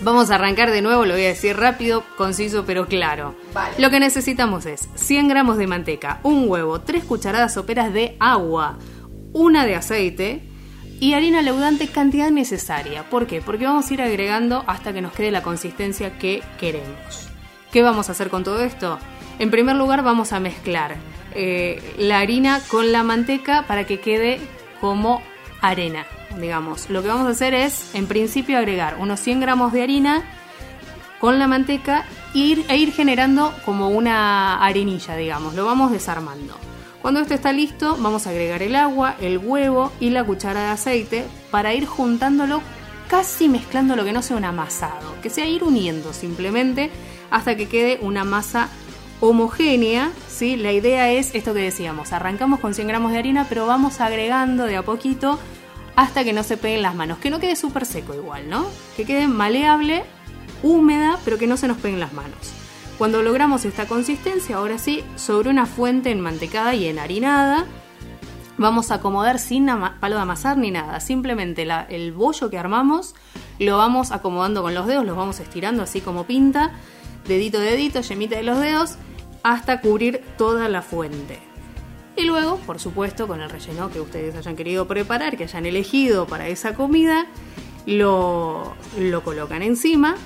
Vamos 0.00 0.30
a 0.30 0.34
arrancar 0.34 0.70
de 0.70 0.82
nuevo, 0.82 1.04
lo 1.06 1.14
voy 1.14 1.24
a 1.24 1.28
decir 1.28 1.56
rápido, 1.56 2.04
conciso 2.16 2.64
pero 2.66 2.86
claro. 2.86 3.34
Vale. 3.54 3.74
Lo 3.78 3.88
que 3.90 4.00
necesitamos 4.00 4.66
es 4.66 4.88
100 4.96 5.28
gramos 5.28 5.56
de 5.56 5.66
manteca, 5.66 6.20
un 6.24 6.48
huevo, 6.48 6.80
3 6.80 7.04
cucharadas 7.04 7.54
soperas 7.54 7.92
de 7.94 8.16
agua, 8.20 8.78
una 9.32 9.64
de 9.64 9.76
aceite 9.76 10.42
y 11.00 11.14
harina 11.14 11.40
leudante 11.40 11.86
cantidad 11.88 12.30
necesaria. 12.30 13.04
¿Por 13.08 13.26
qué? 13.26 13.40
Porque 13.40 13.64
vamos 13.64 13.90
a 13.90 13.94
ir 13.94 14.02
agregando 14.02 14.62
hasta 14.66 14.92
que 14.92 15.00
nos 15.00 15.12
quede 15.12 15.30
la 15.30 15.42
consistencia 15.42 16.18
que 16.18 16.42
queremos. 16.60 17.28
¿Qué 17.74 17.82
vamos 17.82 18.08
a 18.08 18.12
hacer 18.12 18.30
con 18.30 18.44
todo 18.44 18.60
esto? 18.60 19.00
En 19.40 19.50
primer 19.50 19.74
lugar 19.74 20.04
vamos 20.04 20.32
a 20.32 20.38
mezclar 20.38 20.94
eh, 21.34 21.82
la 21.98 22.20
harina 22.20 22.60
con 22.68 22.92
la 22.92 23.02
manteca 23.02 23.64
para 23.66 23.84
que 23.84 23.98
quede 23.98 24.38
como 24.80 25.20
arena, 25.60 26.06
digamos. 26.38 26.88
Lo 26.88 27.02
que 27.02 27.08
vamos 27.08 27.26
a 27.26 27.30
hacer 27.30 27.52
es, 27.52 27.92
en 27.96 28.06
principio, 28.06 28.58
agregar 28.58 28.98
unos 29.00 29.18
100 29.18 29.40
gramos 29.40 29.72
de 29.72 29.82
harina 29.82 30.22
con 31.18 31.40
la 31.40 31.48
manteca 31.48 32.04
e 32.32 32.38
ir, 32.38 32.64
e 32.68 32.76
ir 32.76 32.92
generando 32.92 33.52
como 33.64 33.88
una 33.88 34.64
arenilla, 34.64 35.16
digamos. 35.16 35.56
Lo 35.56 35.64
vamos 35.64 35.90
desarmando. 35.90 36.56
Cuando 37.02 37.18
esto 37.18 37.34
está 37.34 37.52
listo, 37.52 37.96
vamos 37.98 38.28
a 38.28 38.30
agregar 38.30 38.62
el 38.62 38.76
agua, 38.76 39.16
el 39.20 39.38
huevo 39.38 39.90
y 39.98 40.10
la 40.10 40.22
cuchara 40.22 40.62
de 40.62 40.68
aceite 40.68 41.24
para 41.50 41.74
ir 41.74 41.86
juntándolo, 41.86 42.62
casi 43.08 43.48
mezclando 43.48 43.96
lo 43.96 44.04
que 44.04 44.12
no 44.12 44.22
sea 44.22 44.36
un 44.36 44.44
amasado, 44.44 45.16
que 45.24 45.28
sea 45.28 45.48
ir 45.48 45.64
uniendo 45.64 46.12
simplemente 46.12 46.92
hasta 47.34 47.56
que 47.56 47.66
quede 47.66 47.98
una 48.00 48.22
masa 48.22 48.68
homogénea, 49.18 50.12
¿sí? 50.28 50.54
La 50.54 50.70
idea 50.70 51.10
es 51.10 51.34
esto 51.34 51.52
que 51.52 51.58
decíamos, 51.58 52.12
arrancamos 52.12 52.60
con 52.60 52.74
100 52.74 52.86
gramos 52.86 53.10
de 53.10 53.18
harina, 53.18 53.46
pero 53.48 53.66
vamos 53.66 54.00
agregando 54.00 54.66
de 54.66 54.76
a 54.76 54.82
poquito 54.82 55.40
hasta 55.96 56.22
que 56.22 56.32
no 56.32 56.44
se 56.44 56.56
peguen 56.56 56.82
las 56.82 56.94
manos, 56.94 57.18
que 57.18 57.30
no 57.30 57.40
quede 57.40 57.56
súper 57.56 57.86
seco 57.86 58.14
igual, 58.14 58.48
¿no? 58.48 58.66
Que 58.96 59.04
quede 59.04 59.26
maleable, 59.26 60.04
húmeda, 60.62 61.18
pero 61.24 61.36
que 61.36 61.48
no 61.48 61.56
se 61.56 61.66
nos 61.66 61.76
peguen 61.78 61.98
las 61.98 62.12
manos. 62.12 62.52
Cuando 62.98 63.20
logramos 63.20 63.64
esta 63.64 63.88
consistencia, 63.88 64.58
ahora 64.58 64.78
sí, 64.78 65.02
sobre 65.16 65.50
una 65.50 65.66
fuente 65.66 66.12
enmantecada 66.12 66.76
y 66.76 66.86
enharinada, 66.86 67.66
vamos 68.58 68.92
a 68.92 68.96
acomodar 68.96 69.40
sin 69.40 69.66
palo 69.98 70.14
de 70.14 70.22
amasar 70.22 70.56
ni 70.56 70.70
nada, 70.70 71.00
simplemente 71.00 71.66
el 71.88 72.12
bollo 72.12 72.48
que 72.48 72.58
armamos 72.58 73.16
lo 73.58 73.76
vamos 73.76 74.12
acomodando 74.12 74.62
con 74.62 74.72
los 74.72 74.86
dedos, 74.86 75.04
los 75.04 75.16
vamos 75.16 75.40
estirando 75.40 75.82
así 75.82 76.00
como 76.00 76.24
pinta, 76.24 76.70
dedito 77.26 77.58
dedito, 77.58 78.00
yemita 78.00 78.36
de 78.36 78.42
los 78.42 78.60
dedos, 78.60 78.96
hasta 79.42 79.80
cubrir 79.80 80.22
toda 80.36 80.68
la 80.68 80.82
fuente. 80.82 81.38
Y 82.16 82.22
luego, 82.24 82.58
por 82.58 82.78
supuesto, 82.78 83.26
con 83.26 83.40
el 83.40 83.50
relleno 83.50 83.90
que 83.90 84.00
ustedes 84.00 84.36
hayan 84.36 84.56
querido 84.56 84.86
preparar, 84.86 85.36
que 85.36 85.44
hayan 85.44 85.66
elegido 85.66 86.26
para 86.26 86.48
esa 86.48 86.74
comida, 86.74 87.26
lo, 87.86 88.74
lo 88.98 89.22
colocan 89.24 89.62
encima. 89.62 90.16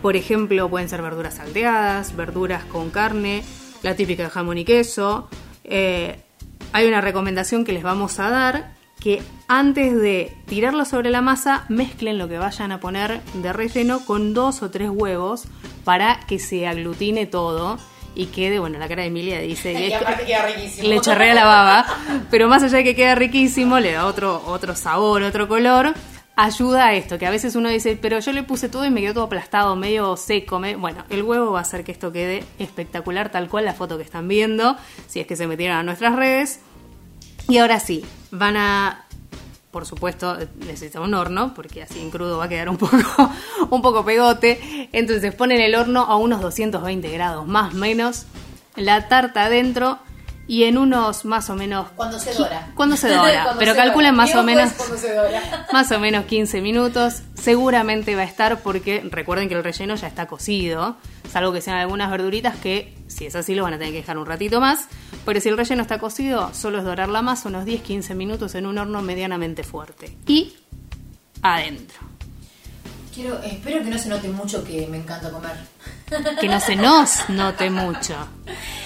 Por 0.00 0.16
ejemplo, 0.16 0.68
pueden 0.68 0.88
ser 0.88 1.02
verduras 1.02 1.34
salteadas, 1.34 2.14
verduras 2.14 2.64
con 2.64 2.90
carne, 2.90 3.42
la 3.82 3.96
típica 3.96 4.24
de 4.24 4.30
jamón 4.30 4.58
y 4.58 4.64
queso. 4.64 5.28
Eh, 5.64 6.20
hay 6.72 6.86
una 6.86 7.00
recomendación 7.00 7.64
que 7.64 7.72
les 7.72 7.82
vamos 7.82 8.20
a 8.20 8.30
dar, 8.30 8.74
que 9.00 9.22
antes 9.48 9.94
de 9.96 10.36
tirarlo 10.46 10.84
sobre 10.84 11.10
la 11.10 11.20
masa, 11.20 11.64
mezclen 11.68 12.18
lo 12.18 12.28
que 12.28 12.38
vayan 12.38 12.70
a 12.70 12.80
poner 12.80 13.20
de 13.34 13.52
relleno 13.52 14.04
con 14.04 14.34
dos 14.34 14.62
o 14.62 14.70
tres 14.70 14.90
huevos 14.90 15.48
para 15.86 16.18
que 16.26 16.38
se 16.40 16.66
aglutine 16.66 17.26
todo 17.26 17.78
y 18.16 18.26
quede, 18.26 18.58
bueno, 18.58 18.76
la 18.78 18.88
cara 18.88 19.02
de 19.02 19.08
Emilia 19.08 19.38
dice... 19.40 19.72
Y 19.80 19.84
"Esto- 19.92 19.98
aparte 20.04 20.24
queda 20.26 20.46
riquísimo. 20.46 20.88
le 20.88 21.00
chorrea 21.00 21.32
la 21.32 21.44
baba, 21.44 21.86
pero 22.28 22.48
más 22.48 22.62
allá 22.64 22.78
de 22.78 22.84
que 22.84 22.96
queda 22.96 23.14
riquísimo, 23.14 23.78
le 23.78 23.92
da 23.92 24.04
otro, 24.06 24.42
otro 24.46 24.74
sabor, 24.74 25.22
otro 25.22 25.46
color, 25.46 25.94
ayuda 26.34 26.86
a 26.88 26.94
esto, 26.94 27.18
que 27.18 27.26
a 27.26 27.30
veces 27.30 27.54
uno 27.54 27.68
dice, 27.68 27.96
pero 28.02 28.18
yo 28.18 28.32
le 28.32 28.42
puse 28.42 28.68
todo 28.68 28.84
y 28.84 28.90
me 28.90 29.00
quedó 29.00 29.14
todo 29.14 29.24
aplastado, 29.24 29.76
medio 29.76 30.16
seco, 30.16 30.58
me-". 30.58 30.74
bueno, 30.76 31.04
el 31.08 31.22
huevo 31.22 31.52
va 31.52 31.60
a 31.60 31.62
hacer 31.62 31.84
que 31.84 31.92
esto 31.92 32.10
quede 32.10 32.42
espectacular, 32.58 33.30
tal 33.30 33.48
cual 33.48 33.64
la 33.64 33.72
foto 33.74 33.96
que 33.96 34.02
están 34.02 34.26
viendo, 34.26 34.76
si 35.06 35.20
es 35.20 35.26
que 35.28 35.36
se 35.36 35.46
metieron 35.46 35.76
a 35.76 35.82
nuestras 35.84 36.16
redes. 36.16 36.60
Y 37.48 37.58
ahora 37.58 37.78
sí, 37.78 38.04
van 38.32 38.56
a 38.56 39.05
por 39.76 39.84
supuesto, 39.84 40.38
necesita 40.60 41.02
un 41.02 41.12
horno, 41.12 41.52
porque 41.52 41.82
así 41.82 42.00
en 42.00 42.10
crudo 42.10 42.38
va 42.38 42.44
a 42.44 42.48
quedar 42.48 42.70
un 42.70 42.76
poco, 42.78 42.96
un 43.68 43.82
poco 43.82 44.06
pegote. 44.06 44.88
Entonces 44.92 45.34
ponen 45.34 45.60
el 45.60 45.74
horno 45.74 46.00
a 46.00 46.16
unos 46.16 46.40
220 46.40 47.10
grados, 47.10 47.46
más 47.46 47.74
o 47.74 47.76
menos, 47.76 48.24
la 48.74 49.06
tarta 49.08 49.44
adentro 49.44 49.98
y 50.48 50.64
en 50.64 50.78
unos 50.78 51.24
más 51.24 51.50
o 51.50 51.56
menos... 51.56 51.88
Cuando 51.96 52.18
se 52.18 52.32
dora. 52.34 52.70
Cuando 52.74 52.96
se 52.96 53.08
dora, 53.14 53.42
Cuando 53.42 53.58
pero 53.58 53.72
se 53.72 53.78
calculen 53.78 54.14
dora. 54.14 54.26
más 54.26 54.34
o 54.34 54.42
menos... 54.42 54.72
cuando 54.72 54.96
se 54.96 55.14
dora. 55.14 55.66
Más 55.72 55.90
o 55.92 55.98
menos 55.98 56.24
15 56.26 56.60
minutos. 56.60 57.22
Seguramente 57.34 58.14
va 58.14 58.22
a 58.22 58.26
estar 58.26 58.60
porque 58.60 59.06
recuerden 59.10 59.48
que 59.48 59.54
el 59.54 59.64
relleno 59.64 59.94
ya 59.96 60.06
está 60.06 60.26
cocido. 60.26 60.96
Salvo 61.30 61.52
que 61.52 61.60
sean 61.60 61.76
algunas 61.78 62.10
verduritas 62.10 62.56
que, 62.56 62.94
si 63.08 63.26
es 63.26 63.34
así, 63.34 63.54
lo 63.54 63.64
van 63.64 63.74
a 63.74 63.78
tener 63.78 63.92
que 63.92 63.98
dejar 63.98 64.18
un 64.18 64.26
ratito 64.26 64.60
más. 64.60 64.88
Pero 65.24 65.40
si 65.40 65.48
el 65.48 65.56
relleno 65.56 65.82
está 65.82 65.98
cocido, 65.98 66.54
solo 66.54 66.78
es 66.78 66.84
dorar 66.84 67.08
la 67.08 67.22
masa 67.22 67.48
unos 67.48 67.64
10-15 67.64 68.14
minutos 68.14 68.54
en 68.54 68.66
un 68.66 68.78
horno 68.78 69.02
medianamente 69.02 69.64
fuerte. 69.64 70.16
Y 70.26 70.54
adentro. 71.42 71.98
Quiero, 73.12 73.42
espero 73.42 73.82
que 73.82 73.90
no 73.90 73.98
se 73.98 74.08
note 74.08 74.28
mucho 74.28 74.62
que 74.62 74.86
me 74.86 74.98
encanta 74.98 75.30
comer. 75.30 75.56
Que 76.38 76.48
no 76.48 76.60
se 76.60 76.76
nos 76.76 77.28
note 77.30 77.70
mucho. 77.70 78.14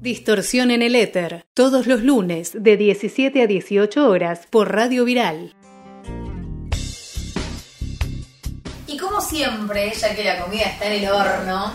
Distorsión 0.00 0.70
en 0.70 0.80
el 0.80 0.96
éter, 0.96 1.44
todos 1.52 1.86
los 1.86 2.00
lunes 2.00 2.52
de 2.54 2.78
17 2.78 3.42
a 3.42 3.46
18 3.46 4.08
horas 4.08 4.46
por 4.48 4.74
Radio 4.74 5.04
Viral. 5.04 5.54
Y 8.86 8.96
como 8.96 9.20
siempre, 9.20 9.92
ya 9.92 10.16
que 10.16 10.24
la 10.24 10.40
comida 10.40 10.62
está 10.62 10.86
en 10.86 11.04
el 11.04 11.10
horno, 11.10 11.74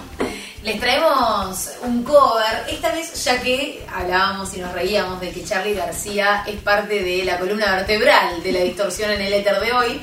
les 0.64 0.80
traemos 0.80 1.70
un 1.84 2.02
cover. 2.02 2.66
Esta 2.68 2.92
vez, 2.94 3.24
ya 3.24 3.40
que 3.44 3.86
hablábamos 3.94 4.58
y 4.58 4.60
nos 4.60 4.74
reíamos 4.74 5.22
de 5.22 5.30
que 5.30 5.44
Charlie 5.44 5.76
García 5.76 6.46
es 6.48 6.60
parte 6.62 7.04
de 7.04 7.26
la 7.26 7.38
columna 7.38 7.76
vertebral 7.76 8.42
de 8.42 8.52
la 8.52 8.62
distorsión 8.62 9.12
en 9.12 9.22
el 9.22 9.34
éter 9.34 9.60
de 9.60 9.72
hoy, 9.72 10.02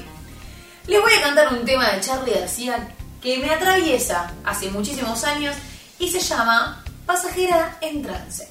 les 0.86 1.00
voy 1.00 1.12
a 1.12 1.22
cantar 1.22 1.52
un 1.52 1.64
tema 1.64 1.90
de 1.90 2.00
Charlie 2.00 2.34
García 2.34 2.88
que 3.20 3.38
me 3.38 3.50
atraviesa 3.50 4.32
hace 4.44 4.70
muchísimos 4.70 5.24
años 5.24 5.56
y 5.98 6.08
se 6.08 6.20
llama 6.20 6.81
Pasajera 7.12 7.76
en 7.82 8.02
trance. 8.02 8.48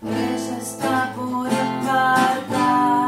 Ella 0.00 0.58
está 0.58 1.12
por 1.16 1.48
embarcar, 1.48 3.01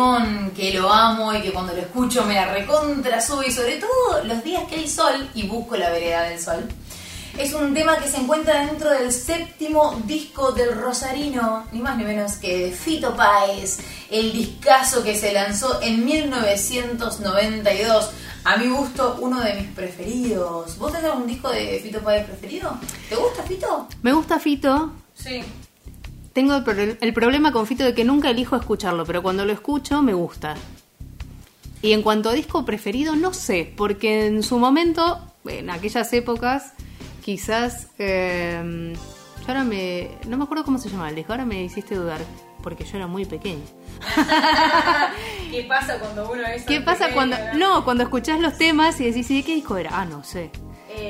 temón 0.00 0.52
que 0.56 0.72
lo 0.72 0.90
amo 0.90 1.34
y 1.34 1.42
que 1.42 1.52
cuando 1.52 1.74
lo 1.74 1.80
escucho 1.80 2.24
me 2.24 2.34
la 2.34 2.52
recontra 2.52 3.20
sube 3.20 3.48
y 3.48 3.52
sobre 3.52 3.76
todo 3.76 4.24
los 4.24 4.42
días 4.42 4.64
que 4.64 4.76
hay 4.76 4.88
sol 4.88 5.28
y 5.34 5.46
busco 5.46 5.76
la 5.76 5.90
vereda 5.90 6.22
del 6.22 6.40
sol. 6.40 6.66
Es 7.38 7.52
un 7.52 7.74
tema 7.74 7.98
que 7.98 8.08
se 8.08 8.16
encuentra 8.16 8.66
dentro 8.66 8.90
del 8.90 9.12
séptimo 9.12 10.00
disco 10.04 10.52
del 10.52 10.74
Rosarino, 10.74 11.66
ni 11.72 11.80
más 11.80 11.96
ni 11.96 12.04
menos 12.04 12.36
que 12.36 12.66
de 12.66 12.72
Fito 12.72 13.14
Páez, 13.14 13.78
el 14.10 14.32
discazo 14.32 15.02
que 15.02 15.14
se 15.14 15.32
lanzó 15.32 15.80
en 15.82 16.04
1992. 16.04 18.10
A 18.44 18.56
mi 18.56 18.68
gusto, 18.68 19.18
uno 19.20 19.40
de 19.40 19.54
mis 19.54 19.68
preferidos. 19.68 20.78
¿Vos 20.78 20.92
tenés 20.92 21.10
algún 21.10 21.26
disco 21.26 21.50
de 21.50 21.78
Fito 21.82 22.00
Páez 22.00 22.26
preferido? 22.26 22.76
¿Te 23.08 23.16
gusta 23.16 23.42
Fito? 23.42 23.86
Me 24.02 24.12
gusta 24.12 24.38
Fito. 24.38 24.92
Sí. 25.14 25.42
Tengo 26.32 26.54
el, 26.56 26.64
pro- 26.64 26.74
el 27.00 27.12
problema 27.12 27.50
con 27.52 27.66
Fito 27.66 27.84
de 27.84 27.94
que 27.94 28.04
nunca 28.04 28.30
elijo 28.30 28.56
escucharlo, 28.56 29.04
pero 29.04 29.22
cuando 29.22 29.44
lo 29.44 29.52
escucho 29.52 30.00
me 30.02 30.12
gusta. 30.14 30.54
Y 31.82 31.92
en 31.92 32.02
cuanto 32.02 32.28
a 32.28 32.32
disco 32.34 32.64
preferido, 32.64 33.16
no 33.16 33.32
sé, 33.32 33.72
porque 33.76 34.26
en 34.26 34.42
su 34.42 34.58
momento, 34.58 35.18
en 35.46 35.70
aquellas 35.70 36.12
épocas, 36.12 36.72
quizás... 37.24 37.88
eh, 37.98 38.92
yo 39.40 39.46
ahora 39.48 39.64
me... 39.64 40.10
No 40.28 40.36
me 40.36 40.44
acuerdo 40.44 40.64
cómo 40.64 40.78
se 40.78 40.90
llamaba 40.90 41.08
el 41.08 41.16
disco, 41.16 41.32
ahora 41.32 41.46
me 41.46 41.64
hiciste 41.64 41.94
dudar, 41.94 42.20
porque 42.62 42.84
yo 42.84 42.96
era 42.98 43.06
muy 43.06 43.24
pequeña. 43.24 43.64
¿Qué 45.50 45.62
pasa 45.64 45.98
cuando 45.98 46.30
uno 46.30 46.42
es 46.46 46.64
¿Qué 46.64 46.80
pasa 46.80 47.08
cuando... 47.12 47.36
No, 47.54 47.84
cuando 47.84 48.02
escuchás 48.04 48.38
los 48.40 48.56
temas 48.58 49.00
y 49.00 49.06
decís, 49.06 49.30
¿y 49.30 49.36
de 49.38 49.42
qué 49.44 49.54
disco 49.54 49.76
era? 49.78 49.90
Ah, 49.98 50.04
no 50.04 50.22
sé. 50.22 50.50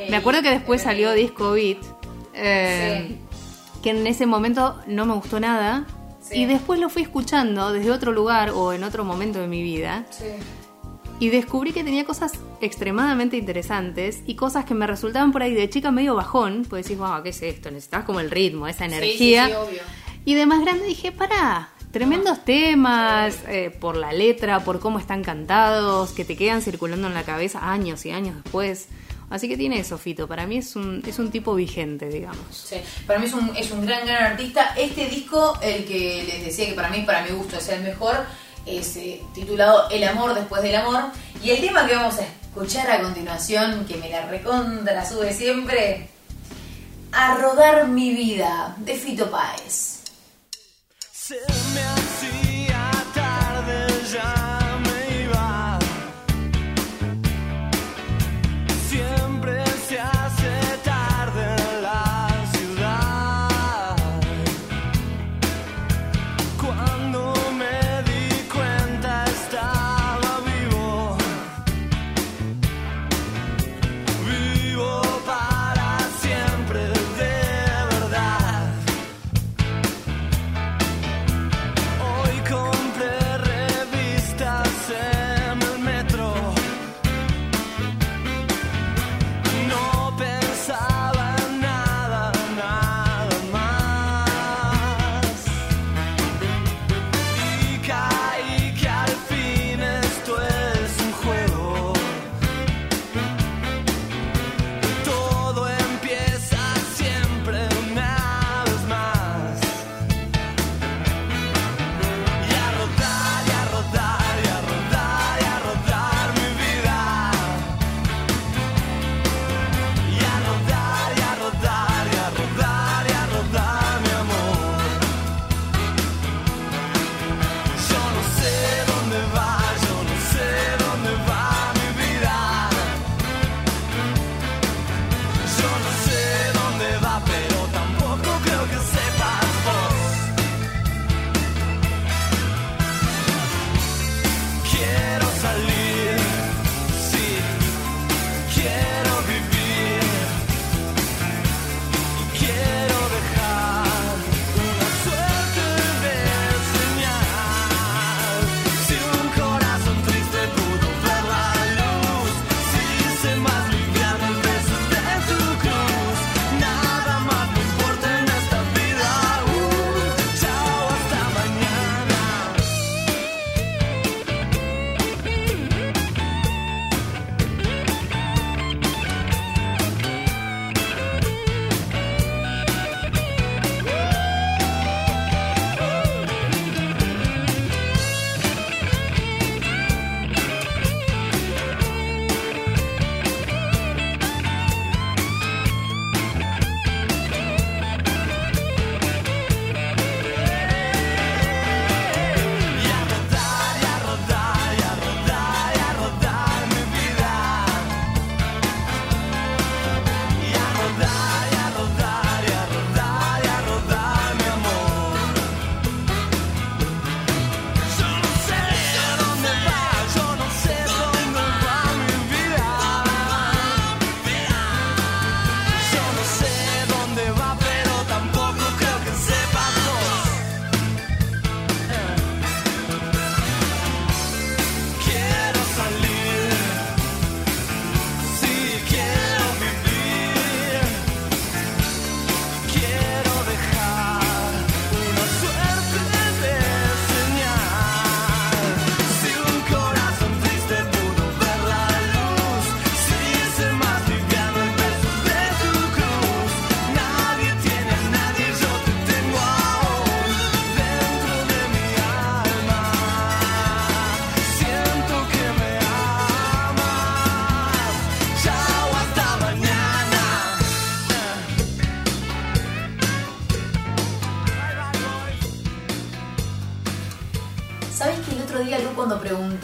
Me 0.08 0.16
acuerdo 0.16 0.42
que 0.42 0.50
después 0.50 0.82
salió 0.82 1.12
Disco 1.12 1.52
Beat, 1.52 1.78
eh, 2.34 3.16
que 3.82 3.90
en 3.90 4.06
ese 4.06 4.26
momento 4.26 4.80
no 4.86 5.06
me 5.06 5.14
gustó 5.14 5.40
nada. 5.40 5.86
Sí. 6.22 6.42
Y 6.42 6.46
después 6.46 6.78
lo 6.78 6.90
fui 6.90 7.02
escuchando 7.02 7.72
desde 7.72 7.90
otro 7.90 8.12
lugar 8.12 8.50
o 8.50 8.72
en 8.72 8.84
otro 8.84 9.04
momento 9.04 9.40
de 9.40 9.48
mi 9.48 9.62
vida. 9.62 10.04
Sí. 10.10 10.26
Y 11.18 11.28
descubrí 11.28 11.72
que 11.72 11.84
tenía 11.84 12.04
cosas 12.04 12.32
extremadamente 12.62 13.36
interesantes 13.36 14.22
y 14.26 14.36
cosas 14.36 14.64
que 14.64 14.74
me 14.74 14.86
resultaban 14.86 15.32
por 15.32 15.42
ahí 15.42 15.52
de 15.52 15.68
chica 15.68 15.90
medio 15.90 16.14
bajón. 16.14 16.64
Pues 16.68 16.84
decís, 16.84 16.98
wow, 16.98 17.22
¿qué 17.22 17.28
es 17.28 17.42
esto? 17.42 17.70
Necesitas 17.70 18.04
como 18.04 18.20
el 18.20 18.30
ritmo, 18.30 18.66
esa 18.66 18.86
energía. 18.86 19.46
Sí, 19.46 19.52
sí, 19.52 19.58
sí, 19.58 19.68
obvio. 19.68 19.82
Y 20.24 20.34
de 20.34 20.46
más 20.46 20.60
grande 20.62 20.86
dije, 20.86 21.12
pará, 21.12 21.70
tremendos 21.90 22.44
temas, 22.44 23.38
eh, 23.48 23.70
por 23.70 23.96
la 23.96 24.12
letra, 24.12 24.60
por 24.60 24.80
cómo 24.80 24.98
están 24.98 25.22
cantados, 25.22 26.12
que 26.12 26.24
te 26.24 26.36
quedan 26.36 26.62
circulando 26.62 27.08
en 27.08 27.14
la 27.14 27.24
cabeza 27.24 27.70
años 27.70 28.06
y 28.06 28.10
años 28.10 28.36
después. 28.42 28.88
Así 29.30 29.48
que 29.48 29.56
tiene 29.56 29.78
eso, 29.78 29.96
Fito. 29.96 30.26
Para 30.26 30.46
mí 30.46 30.58
es 30.58 30.74
un, 30.74 31.02
es 31.06 31.18
un 31.20 31.30
tipo 31.30 31.54
vigente, 31.54 32.08
digamos. 32.08 32.44
Sí, 32.52 32.76
para 33.06 33.20
mí 33.20 33.26
es 33.26 33.32
un, 33.32 33.56
es 33.56 33.70
un 33.70 33.86
gran, 33.86 34.04
gran 34.04 34.32
artista. 34.32 34.74
Este 34.76 35.06
disco, 35.06 35.56
el 35.62 35.84
que 35.84 36.24
les 36.26 36.44
decía 36.44 36.66
que 36.66 36.74
para 36.74 36.90
mí, 36.90 37.02
para 37.02 37.22
mi 37.24 37.30
gusto, 37.30 37.56
es 37.56 37.68
el 37.68 37.82
mejor, 37.82 38.16
es 38.66 38.96
eh, 38.96 39.22
titulado 39.32 39.88
El 39.88 40.02
amor 40.02 40.34
después 40.34 40.62
del 40.62 40.74
amor. 40.74 41.04
Y 41.42 41.50
el 41.50 41.60
tema 41.60 41.86
que 41.86 41.94
vamos 41.94 42.18
a 42.18 42.22
escuchar 42.22 42.90
a 42.90 43.00
continuación, 43.00 43.84
que 43.86 43.96
me 43.96 44.10
la 44.10 44.26
recontra 44.26 45.08
sube 45.08 45.32
siempre, 45.32 46.08
A 47.12 47.36
rodar 47.36 47.86
mi 47.86 48.12
vida, 48.12 48.74
de 48.78 48.94
Fito 48.94 49.30
Páez. 49.30 50.02
Se 51.12 51.36
me 51.74 51.82
hacía 51.82 52.90
tarde, 53.14 53.86
ya 54.12 54.59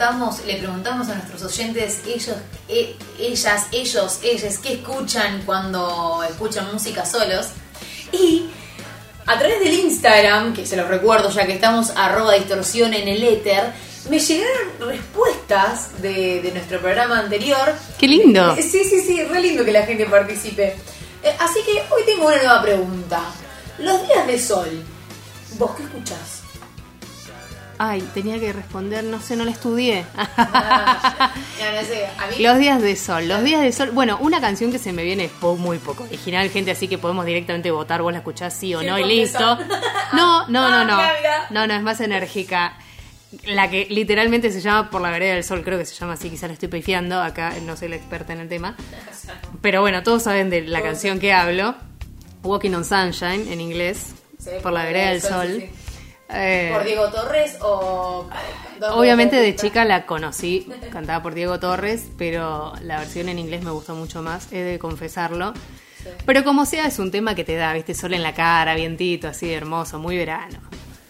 preguntamos, 0.01 0.45
le 0.45 0.55
preguntamos 0.57 1.09
a 1.09 1.15
nuestros 1.15 1.43
oyentes, 1.43 2.01
ellos, 2.05 2.35
e- 2.69 2.95
ellas, 3.19 3.65
ellos, 3.71 4.19
ellas, 4.23 4.59
qué 4.59 4.73
escuchan 4.73 5.41
cuando 5.45 6.23
escuchan 6.29 6.71
música 6.71 7.03
solos. 7.05 7.47
Y 8.11 8.45
a 9.25 9.37
través 9.39 9.59
del 9.59 9.73
Instagram, 9.73 10.53
que 10.53 10.65
se 10.67 10.77
los 10.77 10.87
recuerdo 10.87 11.29
ya 11.31 11.47
que 11.47 11.53
estamos 11.53 11.89
arroba 11.95 12.35
distorsión 12.35 12.93
en 12.93 13.07
el 13.07 13.23
éter, 13.23 13.73
me 14.09 14.19
llegaron 14.19 14.67
respuestas 14.87 15.99
de, 16.01 16.41
de 16.43 16.51
nuestro 16.51 16.79
programa 16.79 17.19
anterior. 17.19 17.73
¡Qué 17.97 18.07
lindo! 18.07 18.53
Eh, 18.55 18.61
Sí, 18.61 18.83
sí, 18.83 19.01
sí, 19.01 19.23
re 19.23 19.41
lindo 19.41 19.65
que 19.65 19.71
la 19.71 19.83
gente 19.85 20.05
participe. 20.05 20.75
Eh, 21.23 21.35
así 21.39 21.59
que 21.65 21.71
hoy 21.93 22.03
tengo 22.05 22.27
una 22.27 22.37
nueva 22.37 22.61
pregunta. 22.61 23.19
Los 23.79 24.07
días 24.07 24.27
de 24.27 24.39
sol, 24.39 24.83
¿vos 25.57 25.71
qué 25.75 25.83
escuchás? 25.83 26.36
Ay, 27.79 28.01
tenía 28.13 28.39
que 28.39 28.51
responder, 28.53 29.03
no 29.03 29.19
sé, 29.21 29.35
no 29.35 29.45
la 29.45 29.51
estudié. 29.51 30.05
Ya, 31.59 31.71
no 31.73 31.87
sé, 31.87 32.05
a 32.05 32.27
mí... 32.27 32.43
Los 32.43 32.57
días 32.59 32.81
de 32.81 32.95
sol, 32.95 33.27
los 33.27 33.43
días 33.43 33.61
de 33.61 33.71
sol. 33.71 33.89
Bueno, 33.91 34.17
una 34.21 34.39
canción 34.39 34.71
que 34.71 34.77
se 34.77 34.93
me 34.93 35.03
viene 35.03 35.29
muy 35.57 35.79
poco 35.79 36.03
original, 36.03 36.49
gente, 36.49 36.71
así 36.71 36.87
que 36.87 36.97
podemos 36.97 37.25
directamente 37.25 37.71
votar, 37.71 38.01
vos 38.01 38.11
la 38.11 38.19
escuchás 38.19 38.53
sí 38.53 38.75
o 38.75 38.81
Sí, 38.81 38.85
no 38.85 38.99
y 38.99 39.03
listo. 39.03 39.57
No, 40.13 40.47
no, 40.47 40.69
no, 40.69 40.85
no. 40.85 40.99
Ah. 40.99 41.47
No, 41.49 41.65
no, 41.67 41.73
es 41.73 41.81
más 41.81 41.99
enérgica. 41.99 42.77
La 43.45 43.69
que 43.69 43.87
literalmente 43.89 44.51
se 44.51 44.61
llama 44.61 44.89
Por 44.89 45.01
la 45.01 45.09
vereda 45.09 45.33
del 45.33 45.43
sol, 45.43 45.63
creo 45.63 45.77
que 45.77 45.85
se 45.85 45.95
llama 45.95 46.13
así, 46.13 46.29
quizás 46.29 46.49
la 46.49 46.53
estoy 46.53 46.69
pifiando, 46.69 47.21
acá 47.21 47.53
no 47.65 47.75
soy 47.75 47.89
la 47.89 47.95
experta 47.95 48.33
en 48.33 48.39
el 48.39 48.49
tema. 48.49 48.75
Pero 49.61 49.81
bueno, 49.81 50.03
todos 50.03 50.23
saben 50.23 50.49
de 50.49 50.61
la 50.61 50.81
canción 50.81 51.19
que 51.19 51.33
hablo. 51.33 51.75
Walking 52.43 52.71
on 52.71 52.85
Sunshine, 52.85 53.51
en 53.51 53.59
inglés. 53.61 54.13
Sí, 54.39 54.51
por 54.61 54.71
la 54.71 54.83
vereda 54.83 55.09
del 55.09 55.21
sol. 55.21 55.47
sí, 55.59 55.61
sí. 55.61 55.86
Eh, 56.29 56.71
¿Por 56.73 56.83
Diego 56.83 57.09
Torres 57.09 57.57
o...? 57.61 58.27
Obviamente 58.91 59.37
de 59.37 59.55
chica 59.55 59.85
la 59.85 60.05
conocí, 60.05 60.69
cantaba 60.91 61.23
por 61.23 61.33
Diego 61.33 61.59
Torres, 61.59 62.07
pero 62.17 62.73
la 62.81 62.99
versión 62.99 63.27
en 63.29 63.39
inglés 63.39 63.63
me 63.63 63.71
gustó 63.71 63.95
mucho 63.95 64.21
más, 64.21 64.51
he 64.51 64.59
de 64.59 64.77
confesarlo. 64.77 65.53
Sí. 66.03 66.09
Pero 66.25 66.43
como 66.43 66.65
sea, 66.65 66.85
es 66.85 66.99
un 66.99 67.09
tema 67.09 67.33
que 67.33 67.43
te 67.43 67.55
da, 67.55 67.73
viste, 67.73 67.95
sol 67.95 68.13
en 68.13 68.21
la 68.21 68.33
cara, 68.35 68.75
vientito, 68.75 69.27
así 69.27 69.51
hermoso, 69.51 69.97
muy 69.97 70.17
verano. 70.17 70.59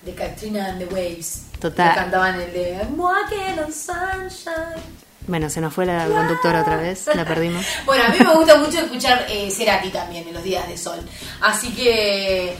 De 0.03 0.13
Katrina 0.13 0.67
and 0.67 0.79
the 0.79 0.85
Waves. 0.93 1.47
Total. 1.59 1.89
Que 1.89 1.95
cantaban 1.95 2.39
el 2.39 2.53
de 2.53 2.73
I'm 2.75 2.97
walking 2.97 3.59
on 3.59 3.73
sunshine. 3.73 4.81
Bueno, 5.27 5.49
se 5.49 5.59
nos 5.59 5.73
fue 5.73 5.85
la 5.85 6.07
conductora 6.07 6.61
otra 6.61 6.77
vez, 6.77 7.09
la 7.13 7.25
perdimos. 7.25 7.65
Bueno, 7.85 8.05
a 8.05 8.09
mí 8.09 8.17
me 8.19 8.33
gusta 8.33 8.55
mucho 8.55 8.79
escuchar 8.79 9.25
eh, 9.29 9.51
Cerati 9.51 9.89
también 9.89 10.25
en 10.25 10.33
los 10.33 10.43
días 10.43 10.65
de 10.69 10.77
sol. 10.77 10.99
Así 11.41 11.73
que 11.73 12.55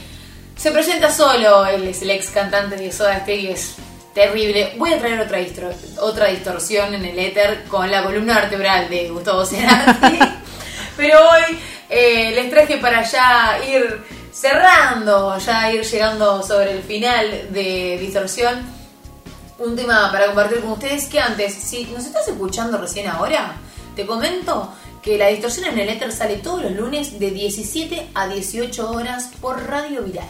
se 0.58 0.70
presenta 0.72 1.10
solo, 1.10 1.64
él 1.66 1.86
es 1.88 2.02
el 2.02 2.10
ex 2.10 2.28
cantante 2.30 2.76
de 2.76 2.90
Soda 2.92 3.20
Stereo, 3.20 3.52
es 3.54 3.76
terrible. 4.14 4.74
Voy 4.76 4.92
a 4.92 4.98
traer 4.98 5.20
otra, 5.20 5.38
distro- 5.38 5.72
otra 6.00 6.26
distorsión 6.26 6.92
en 6.94 7.04
el 7.04 7.18
éter 7.18 7.64
con 7.68 7.90
la 7.90 8.02
columna 8.04 8.34
vertebral 8.40 8.88
de 8.90 9.08
Gustavo 9.10 9.44
Cerati. 9.46 10.18
Pero 10.96 11.18
hoy 11.30 11.58
eh, 11.88 12.32
les 12.34 12.50
traje 12.50 12.78
para 12.78 13.02
ya 13.04 13.58
ir 13.68 14.02
cerrando, 14.32 15.38
ya 15.38 15.72
ir 15.72 15.84
llegando 15.84 16.42
sobre 16.42 16.72
el 16.72 16.82
final 16.82 17.46
de 17.52 17.96
distorsión 18.00 18.76
un 19.58 19.74
tema 19.74 20.10
para 20.12 20.26
compartir 20.26 20.60
con 20.60 20.72
ustedes 20.72 21.06
que 21.06 21.18
antes, 21.20 21.52
si 21.54 21.84
nos 21.86 22.04
estás 22.04 22.26
escuchando 22.28 22.78
recién 22.78 23.08
ahora, 23.08 23.56
te 23.96 24.06
comento 24.06 24.72
que 25.02 25.18
la 25.18 25.28
distorsión 25.28 25.66
en 25.66 25.78
el 25.80 25.88
éter 25.88 26.12
sale 26.12 26.36
todos 26.36 26.62
los 26.62 26.72
lunes 26.72 27.18
de 27.18 27.30
17 27.32 28.08
a 28.14 28.28
18 28.28 28.90
horas 28.90 29.30
por 29.40 29.60
Radio 29.66 30.02
Viral. 30.02 30.28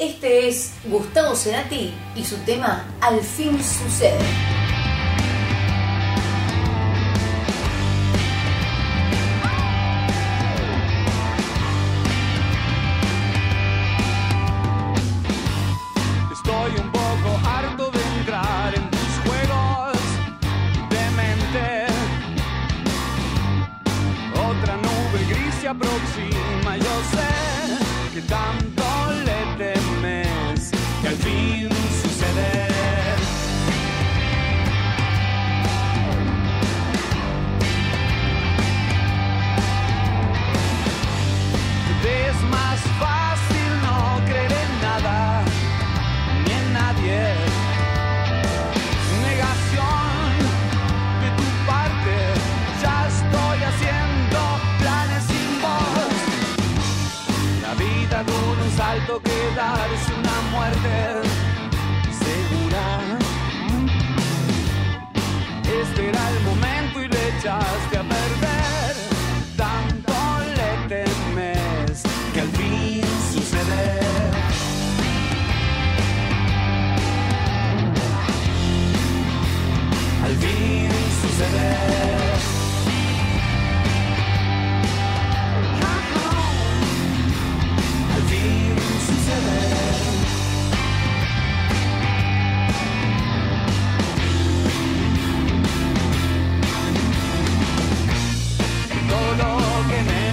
Este 0.00 0.48
es 0.48 0.72
Gustavo 0.86 1.36
Cerati 1.36 1.92
y 2.16 2.24
su 2.24 2.36
tema 2.38 2.84
Al 3.00 3.20
fin 3.20 3.62
sucede. 3.62 4.18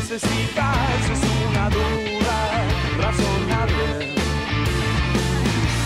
Necesitas 0.09 1.05
es 1.13 1.21
una 1.47 1.69
duda 1.69 2.37
razonable 2.97 3.87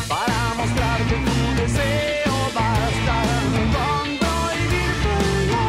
para 0.08 0.54
mostrarte 0.56 1.16
tu 1.16 1.38
deseo 1.62 2.36
basta 2.56 3.18
con 3.74 4.06
prohibírtelo 4.20 5.64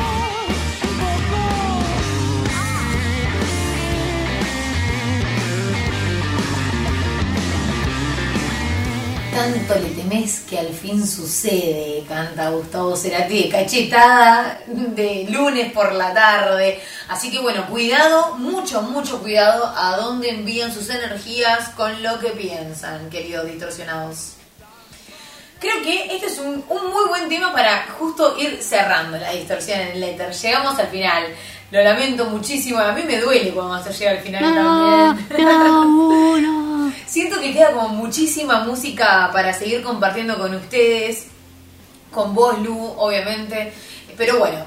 un 0.86 0.94
poco. 1.00 1.42
Tanto 9.34 9.74
le 9.80 9.90
temes 10.00 10.32
que 10.48 10.57
al 10.61 10.72
fin 10.72 11.05
sucede, 11.05 12.05
canta 12.09 12.50
Gustavo 12.50 12.94
Cerati, 12.96 13.48
cachetada 13.48 14.61
de 14.68 15.26
lunes 15.28 15.72
por 15.72 15.92
la 15.92 16.14
tarde. 16.14 16.80
Así 17.09 17.30
que 17.30 17.38
bueno, 17.38 17.66
cuidado, 17.66 18.36
mucho, 18.36 18.82
mucho 18.82 19.18
cuidado 19.20 19.72
a 19.76 19.96
dónde 19.96 20.30
envían 20.30 20.72
sus 20.72 20.88
energías 20.88 21.68
con 21.70 22.02
lo 22.02 22.18
que 22.18 22.30
piensan, 22.30 23.11
queridos 23.11 23.46
distorsionados. 23.46 24.32
Creo 25.61 25.82
que 25.82 26.14
este 26.14 26.26
es 26.26 26.38
un, 26.38 26.64
un 26.68 26.90
muy 26.90 27.09
buen 27.09 27.28
tema 27.28 27.52
para 27.52 27.86
justo 27.98 28.36
ir 28.38 28.62
cerrando 28.62 29.16
la 29.18 29.32
distorsión 29.32 29.80
en 29.80 29.88
el 29.88 30.02
éter. 30.02 30.32
Llegamos 30.32 30.78
al 30.78 30.88
final. 30.88 31.24
Lo 31.70 31.82
lamento 31.82 32.26
muchísimo, 32.26 32.78
a 32.78 32.92
mí 32.92 33.02
me 33.02 33.18
duele 33.20 33.50
cuando 33.50 33.82
se 33.82 33.92
llega 33.92 34.11
al 34.12 34.18
final 34.20 34.42
No, 34.55 35.16
también. 35.26 35.46
no, 35.46 36.36
no. 36.38 36.92
Siento 37.07 37.40
que 37.40 37.52
queda 37.52 37.72
como 37.72 37.88
muchísima 37.88 38.61
música 38.64 39.30
para 39.32 39.52
seguir 39.52 39.82
compartiendo 39.82 40.38
con 40.38 40.55
ustedes, 40.55 41.26
con 42.12 42.34
vos, 42.34 42.59
Lu, 42.61 42.94
obviamente. 42.98 43.72
Pero 44.16 44.38
bueno, 44.38 44.59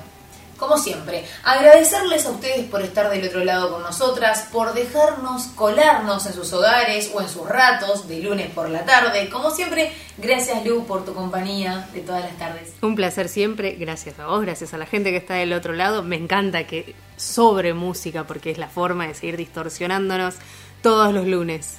como 0.57 0.77
siempre, 0.77 1.25
agradecerles 1.43 2.25
a 2.25 2.31
ustedes 2.31 2.65
por 2.65 2.81
estar 2.81 3.09
del 3.09 3.27
otro 3.27 3.43
lado 3.43 3.71
con 3.71 3.83
nosotras, 3.83 4.47
por 4.51 4.73
dejarnos 4.73 5.43
colarnos 5.55 6.25
en 6.25 6.33
sus 6.33 6.51
hogares 6.53 7.11
o 7.13 7.21
en 7.21 7.29
sus 7.29 7.47
ratos 7.47 8.07
de 8.07 8.19
lunes 8.19 8.49
por 8.51 8.69
la 8.69 8.85
tarde. 8.85 9.29
Como 9.29 9.51
siempre, 9.51 9.91
gracias 10.17 10.65
Lu 10.65 10.85
por 10.85 11.05
tu 11.05 11.13
compañía 11.13 11.87
de 11.93 12.01
todas 12.01 12.23
las 12.23 12.37
tardes. 12.37 12.73
Un 12.81 12.95
placer 12.95 13.29
siempre, 13.29 13.75
gracias 13.75 14.19
a 14.19 14.27
vos, 14.27 14.41
gracias 14.41 14.73
a 14.73 14.77
la 14.77 14.85
gente 14.85 15.11
que 15.11 15.17
está 15.17 15.35
del 15.35 15.53
otro 15.53 15.73
lado. 15.73 16.03
Me 16.03 16.15
encanta 16.15 16.65
que 16.65 16.95
sobre 17.17 17.73
música 17.73 18.25
porque 18.25 18.51
es 18.51 18.57
la 18.57 18.67
forma 18.67 19.07
de 19.07 19.13
seguir 19.13 19.37
distorsionándonos 19.37 20.35
todos 20.81 21.13
los 21.13 21.25
lunes. 21.25 21.77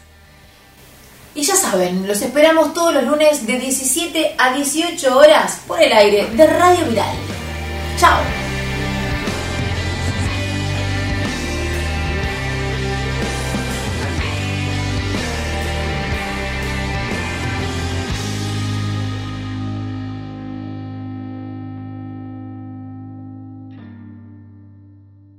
Y 1.35 1.43
ya 1.43 1.55
saben, 1.55 2.07
los 2.09 2.20
esperamos 2.20 2.74
todos 2.74 2.95
los 2.95 3.05
lunes 3.05 3.47
de 3.47 3.59
17 3.59 4.35
a 4.39 4.55
18 4.55 5.16
horas 5.16 5.61
por 5.66 5.81
el 5.81 5.93
aire 5.93 6.26
de 6.26 6.47
Radio 6.47 6.85
Viral. 6.87 7.16
Chao. 7.99 8.47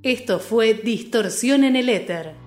Esto 0.02 0.39
fue 0.39 0.76
Distorsión 0.76 1.66
en 1.66 1.76
el 1.76 1.89
Éter. 1.89 2.39